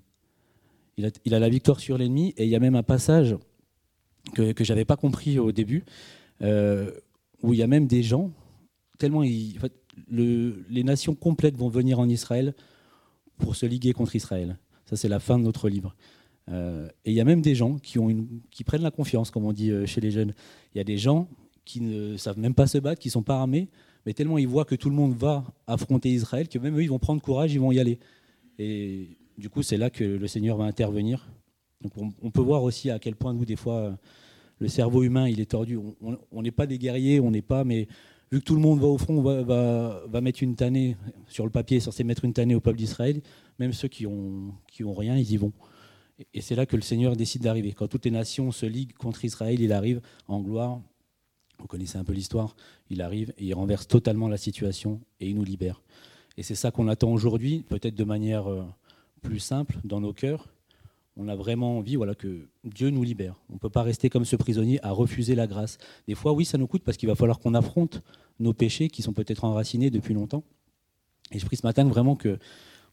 Il 0.97 1.33
a, 1.33 1.39
la 1.39 1.49
victoire 1.49 1.79
sur 1.79 1.97
l'ennemi, 1.97 2.33
et 2.37 2.43
il 2.43 2.49
y 2.49 2.55
a 2.55 2.59
même 2.59 2.75
un 2.75 2.83
passage 2.83 3.35
que, 4.33 4.63
je 4.63 4.71
n'avais 4.73 4.85
pas 4.85 4.97
compris 4.97 5.39
au 5.39 5.51
début, 5.51 5.83
euh, 6.41 6.91
où 7.43 7.53
il 7.53 7.59
y 7.59 7.63
a 7.63 7.67
même 7.67 7.87
des 7.87 8.03
gens, 8.03 8.31
tellement 8.97 9.21
les 9.21 10.83
nations 10.83 11.15
complètes 11.15 11.55
vont 11.55 11.69
venir 11.69 11.99
en 11.99 12.07
Israël 12.07 12.53
pour 13.37 13.55
se 13.55 13.65
liguer 13.65 13.93
contre 13.93 14.15
Israël. 14.15 14.57
Ça, 14.85 14.95
c'est 14.95 15.07
la 15.07 15.19
fin 15.19 15.39
de 15.39 15.43
notre 15.43 15.69
livre. 15.69 15.95
Euh, 16.49 16.87
et 17.05 17.11
il 17.11 17.13
y 17.13 17.21
a 17.21 17.25
même 17.25 17.41
des 17.41 17.55
gens 17.55 17.77
qui, 17.77 17.99
ont 17.99 18.27
qui 18.49 18.63
prennent 18.63 18.81
la 18.81 18.91
confiance, 18.91 19.31
comme 19.31 19.45
on 19.45 19.53
dit 19.53 19.71
euh, 19.71 19.85
chez 19.85 20.01
les 20.01 20.11
jeunes. 20.11 20.33
Il 20.73 20.77
y 20.77 20.81
a 20.81 20.83
des 20.83 20.97
gens 20.97 21.27
qui 21.65 21.81
ne 21.81 22.17
savent 22.17 22.39
même 22.39 22.53
pas 22.53 22.67
se 22.67 22.77
battre, 22.77 22.99
qui 22.99 23.07
ne 23.07 23.13
sont 23.13 23.23
pas 23.23 23.39
armés, 23.39 23.69
mais 24.05 24.13
tellement 24.13 24.37
ils 24.37 24.47
voient 24.47 24.65
que 24.65 24.75
tout 24.75 24.89
le 24.89 24.95
monde 24.95 25.13
va 25.13 25.45
affronter 25.67 26.09
Israël 26.09 26.47
que 26.47 26.59
même 26.59 26.77
eux, 26.77 26.83
ils 26.83 26.89
vont 26.89 26.99
prendre 26.99 27.21
courage, 27.21 27.53
ils 27.53 27.59
vont 27.59 27.71
y 27.71 27.79
aller. 27.79 27.99
Et 28.57 29.17
du 29.37 29.49
coup, 29.49 29.63
c'est 29.63 29.77
là 29.77 29.89
que 29.89 30.03
le 30.03 30.27
Seigneur 30.27 30.57
va 30.57 30.65
intervenir. 30.65 31.27
On, 32.21 32.31
peut 32.31 32.41
voir 32.41 32.63
aussi 32.63 32.89
à 32.89 32.99
quel 32.99 33.15
point 33.15 33.33
nous, 33.33 33.45
des 33.45 33.55
fois, 33.55 33.97
le 34.59 34.67
cerveau 34.67 35.03
humain, 35.03 35.27
il 35.27 35.39
est 35.39 35.51
tordu. 35.51 35.79
On 36.31 36.41
n'est 36.41 36.51
pas 36.51 36.67
des 36.67 36.77
guerriers, 36.77 37.19
on 37.19 37.31
n'est 37.31 37.41
pas, 37.41 37.63
mais 37.63 37.87
vu 38.31 38.39
que 38.39 38.45
tout 38.45 38.55
le 38.55 38.61
monde 38.61 38.79
va 38.79 38.87
au 38.87 38.97
front, 38.97 39.21
va, 39.21 39.41
va, 39.41 40.03
va, 40.07 40.21
mettre 40.21 40.43
une 40.43 40.55
tannée 40.55 40.95
sur 41.27 41.43
le 41.43 41.51
papier, 41.51 41.79
censé 41.79 42.03
mettre 42.03 42.25
une 42.25 42.33
tannée 42.33 42.55
au 42.55 42.59
peuple 42.59 42.77
d'Israël, 42.77 43.21
même 43.59 43.73
ceux 43.73 43.87
qui 43.87 44.05
ont, 44.05 44.53
qui 44.67 44.83
ont 44.83 44.93
rien, 44.93 45.17
ils 45.17 45.31
y 45.31 45.37
vont. 45.37 45.53
Et 46.33 46.41
c'est 46.41 46.55
là 46.55 46.65
que 46.65 46.75
le 46.75 46.81
Seigneur 46.81 47.15
décide 47.15 47.41
d'arriver. 47.41 47.73
Quand 47.73 47.87
toutes 47.87 48.05
les 48.05 48.11
nations 48.11 48.51
se 48.51 48.65
liguent 48.65 48.93
contre 48.93 49.25
Israël, 49.25 49.59
il 49.59 49.73
arrive 49.73 50.01
en 50.27 50.39
gloire. 50.41 50.81
Vous 51.59 51.67
connaissez 51.67 51.97
un 51.97 52.03
peu 52.03 52.13
l'histoire. 52.13 52.55
Il 52.89 53.01
arrive 53.01 53.33
et 53.37 53.45
il 53.45 53.53
renverse 53.53 53.87
totalement 53.87 54.27
la 54.27 54.37
situation 54.37 54.99
et 55.19 55.29
il 55.29 55.35
nous 55.35 55.43
libère. 55.43 55.81
Et 56.37 56.43
c'est 56.43 56.55
ça 56.55 56.71
qu'on 56.71 56.87
attend 56.87 57.11
aujourd'hui, 57.11 57.63
peut-être 57.67 57.95
de 57.95 58.03
manière 58.03 58.49
euh, 58.49 58.63
plus 59.21 59.39
simple 59.39 59.77
dans 59.83 59.99
nos 59.99 60.13
cœurs, 60.13 60.47
on 61.17 61.27
a 61.27 61.35
vraiment 61.35 61.77
envie 61.77 61.95
voilà, 61.95 62.15
que 62.15 62.47
Dieu 62.63 62.89
nous 62.89 63.03
libère. 63.03 63.35
On 63.49 63.53
ne 63.53 63.59
peut 63.59 63.69
pas 63.69 63.83
rester 63.83 64.09
comme 64.09 64.25
ce 64.25 64.35
prisonnier 64.35 64.79
à 64.83 64.91
refuser 64.91 65.35
la 65.35 65.47
grâce. 65.47 65.77
Des 66.07 66.15
fois, 66.15 66.33
oui, 66.33 66.45
ça 66.45 66.57
nous 66.57 66.67
coûte 66.67 66.83
parce 66.83 66.97
qu'il 66.97 67.09
va 67.09 67.15
falloir 67.15 67.39
qu'on 67.39 67.53
affronte 67.53 68.01
nos 68.39 68.53
péchés 68.53 68.89
qui 68.89 69.01
sont 69.01 69.13
peut-être 69.13 69.43
enracinés 69.43 69.89
depuis 69.89 70.13
longtemps. 70.13 70.43
Et 71.31 71.39
je 71.39 71.45
prie 71.45 71.57
ce 71.57 71.65
matin 71.65 71.83
vraiment 71.85 72.15
que 72.15 72.39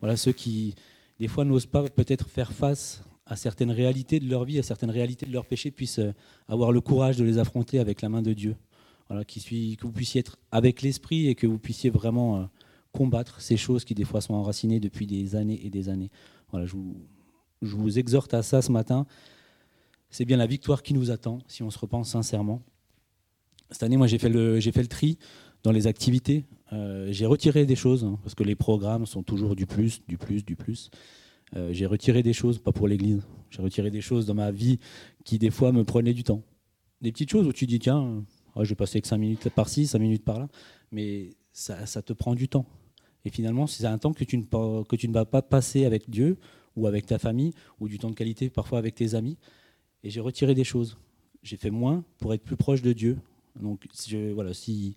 voilà, 0.00 0.16
ceux 0.16 0.32
qui, 0.32 0.74
des 1.18 1.28
fois, 1.28 1.44
n'osent 1.44 1.66
pas 1.66 1.82
peut-être 1.88 2.28
faire 2.28 2.52
face 2.52 3.02
à 3.26 3.36
certaines 3.36 3.70
réalités 3.70 4.20
de 4.20 4.28
leur 4.28 4.44
vie, 4.44 4.58
à 4.58 4.62
certaines 4.62 4.90
réalités 4.90 5.26
de 5.26 5.32
leurs 5.32 5.46
péchés, 5.46 5.70
puissent 5.70 5.98
euh, 5.98 6.12
avoir 6.48 6.72
le 6.72 6.80
courage 6.80 7.16
de 7.18 7.24
les 7.24 7.38
affronter 7.38 7.78
avec 7.78 8.02
la 8.02 8.08
main 8.08 8.22
de 8.22 8.32
Dieu. 8.32 8.56
Voilà, 9.08 9.24
que 9.24 9.82
vous 9.82 9.92
puissiez 9.92 10.20
être 10.20 10.38
avec 10.50 10.82
l'esprit 10.82 11.28
et 11.28 11.34
que 11.34 11.46
vous 11.46 11.58
puissiez 11.58 11.90
vraiment 11.90 12.36
euh, 12.36 12.44
combattre 12.92 13.40
ces 13.40 13.56
choses 13.56 13.84
qui, 13.84 13.94
des 13.94 14.04
fois, 14.04 14.20
sont 14.20 14.34
enracinées 14.34 14.80
depuis 14.80 15.06
des 15.06 15.36
années 15.36 15.60
et 15.64 15.70
des 15.70 15.88
années. 15.88 16.10
Voilà, 16.50 16.66
je 16.66 16.72
vous, 16.72 16.96
je 17.62 17.76
vous 17.76 17.98
exhorte 17.98 18.34
à 18.34 18.42
ça 18.42 18.62
ce 18.62 18.72
matin. 18.72 19.06
C'est 20.10 20.24
bien 20.24 20.36
la 20.36 20.46
victoire 20.46 20.82
qui 20.82 20.94
nous 20.94 21.10
attend 21.10 21.38
si 21.46 21.62
on 21.62 21.70
se 21.70 21.78
repense 21.78 22.10
sincèrement. 22.10 22.62
Cette 23.70 23.82
année, 23.82 23.96
moi, 23.96 24.06
j'ai 24.06 24.18
fait 24.18 24.30
le, 24.30 24.60
fait 24.60 24.82
le 24.82 24.88
tri 24.88 25.18
dans 25.62 25.72
les 25.72 25.86
activités. 25.86 26.46
Euh, 26.72 27.08
j'ai 27.10 27.26
retiré 27.26 27.66
des 27.66 27.76
choses, 27.76 28.04
hein, 28.04 28.18
parce 28.22 28.34
que 28.34 28.42
les 28.42 28.54
programmes 28.54 29.06
sont 29.06 29.22
toujours 29.22 29.56
du 29.56 29.66
plus, 29.66 30.02
du 30.08 30.16
plus, 30.16 30.44
du 30.44 30.56
plus. 30.56 30.90
Euh, 31.56 31.72
j'ai 31.72 31.86
retiré 31.86 32.22
des 32.22 32.32
choses, 32.32 32.58
pas 32.58 32.72
pour 32.72 32.88
l'Église. 32.88 33.22
J'ai 33.50 33.62
retiré 33.62 33.90
des 33.90 34.00
choses 34.00 34.26
dans 34.26 34.34
ma 34.34 34.50
vie 34.50 34.78
qui, 35.24 35.38
des 35.38 35.50
fois, 35.50 35.72
me 35.72 35.84
prenaient 35.84 36.14
du 36.14 36.24
temps. 36.24 36.42
Des 37.00 37.12
petites 37.12 37.30
choses 37.30 37.46
où 37.46 37.52
tu 37.52 37.66
dis, 37.66 37.78
tiens, 37.78 38.24
oh, 38.54 38.64
je 38.64 38.68
vais 38.70 38.74
passer 38.74 39.00
que 39.00 39.08
5 39.08 39.18
minutes 39.18 39.48
par-ci, 39.50 39.86
5 39.86 39.98
minutes 39.98 40.24
par-là. 40.24 40.48
Mais 40.90 41.30
ça, 41.52 41.86
ça, 41.86 42.02
te 42.02 42.12
prend 42.12 42.34
du 42.34 42.48
temps. 42.48 42.66
Et 43.24 43.30
finalement, 43.30 43.66
c'est 43.66 43.84
un 43.84 43.98
temps 43.98 44.12
que 44.12 44.24
tu, 44.24 44.38
ne, 44.38 44.82
que 44.84 44.96
tu 44.96 45.08
ne 45.08 45.12
vas 45.12 45.26
pas 45.26 45.42
passer 45.42 45.84
avec 45.84 46.08
Dieu 46.08 46.38
ou 46.78 46.86
avec 46.86 47.06
ta 47.06 47.18
famille, 47.18 47.52
ou 47.80 47.88
du 47.88 47.98
temps 47.98 48.10
de 48.10 48.14
qualité 48.14 48.48
parfois 48.50 48.78
avec 48.78 48.94
tes 48.94 49.14
amis. 49.14 49.36
Et 50.04 50.10
j'ai 50.10 50.20
retiré 50.20 50.54
des 50.54 50.64
choses. 50.64 50.96
J'ai 51.42 51.56
fait 51.56 51.70
moins 51.70 52.04
pour 52.18 52.32
être 52.32 52.42
plus 52.42 52.56
proche 52.56 52.82
de 52.82 52.92
Dieu. 52.92 53.18
Donc 53.60 53.86
voilà, 54.34 54.54
si, 54.54 54.94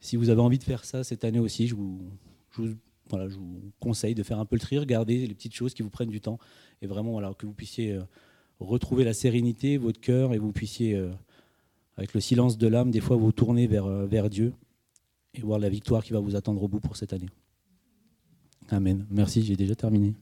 si 0.00 0.16
vous 0.16 0.28
avez 0.28 0.40
envie 0.40 0.58
de 0.58 0.64
faire 0.64 0.84
ça 0.84 1.04
cette 1.04 1.24
année 1.24 1.38
aussi, 1.38 1.68
je 1.68 1.74
vous, 1.74 2.00
je 2.50 2.62
vous, 2.62 2.74
voilà, 3.08 3.28
je 3.28 3.36
vous 3.36 3.60
conseille 3.80 4.14
de 4.14 4.22
faire 4.22 4.38
un 4.38 4.44
peu 4.44 4.56
le 4.56 4.60
tri, 4.60 4.78
regarder 4.78 5.26
les 5.26 5.34
petites 5.34 5.54
choses 5.54 5.74
qui 5.74 5.82
vous 5.82 5.90
prennent 5.90 6.10
du 6.10 6.20
temps, 6.20 6.38
et 6.82 6.86
vraiment 6.86 7.12
voilà, 7.12 7.32
que 7.34 7.46
vous 7.46 7.52
puissiez 7.52 7.92
euh, 7.92 8.02
retrouver 8.58 9.04
la 9.04 9.14
sérénité, 9.14 9.76
votre 9.76 10.00
cœur, 10.00 10.34
et 10.34 10.38
vous 10.38 10.52
puissiez, 10.52 10.94
euh, 10.94 11.10
avec 11.96 12.14
le 12.14 12.20
silence 12.20 12.58
de 12.58 12.66
l'âme, 12.66 12.90
des 12.90 13.00
fois 13.00 13.16
vous 13.16 13.32
tourner 13.32 13.66
vers, 13.66 13.86
euh, 13.86 14.06
vers 14.06 14.28
Dieu 14.30 14.52
et 15.34 15.40
voir 15.40 15.58
la 15.58 15.68
victoire 15.68 16.02
qui 16.02 16.12
va 16.12 16.20
vous 16.20 16.36
attendre 16.36 16.62
au 16.62 16.68
bout 16.68 16.80
pour 16.80 16.96
cette 16.96 17.12
année. 17.12 17.28
Amen. 18.70 19.06
Merci, 19.10 19.42
j'ai 19.42 19.56
déjà 19.56 19.74
terminé. 19.74 20.14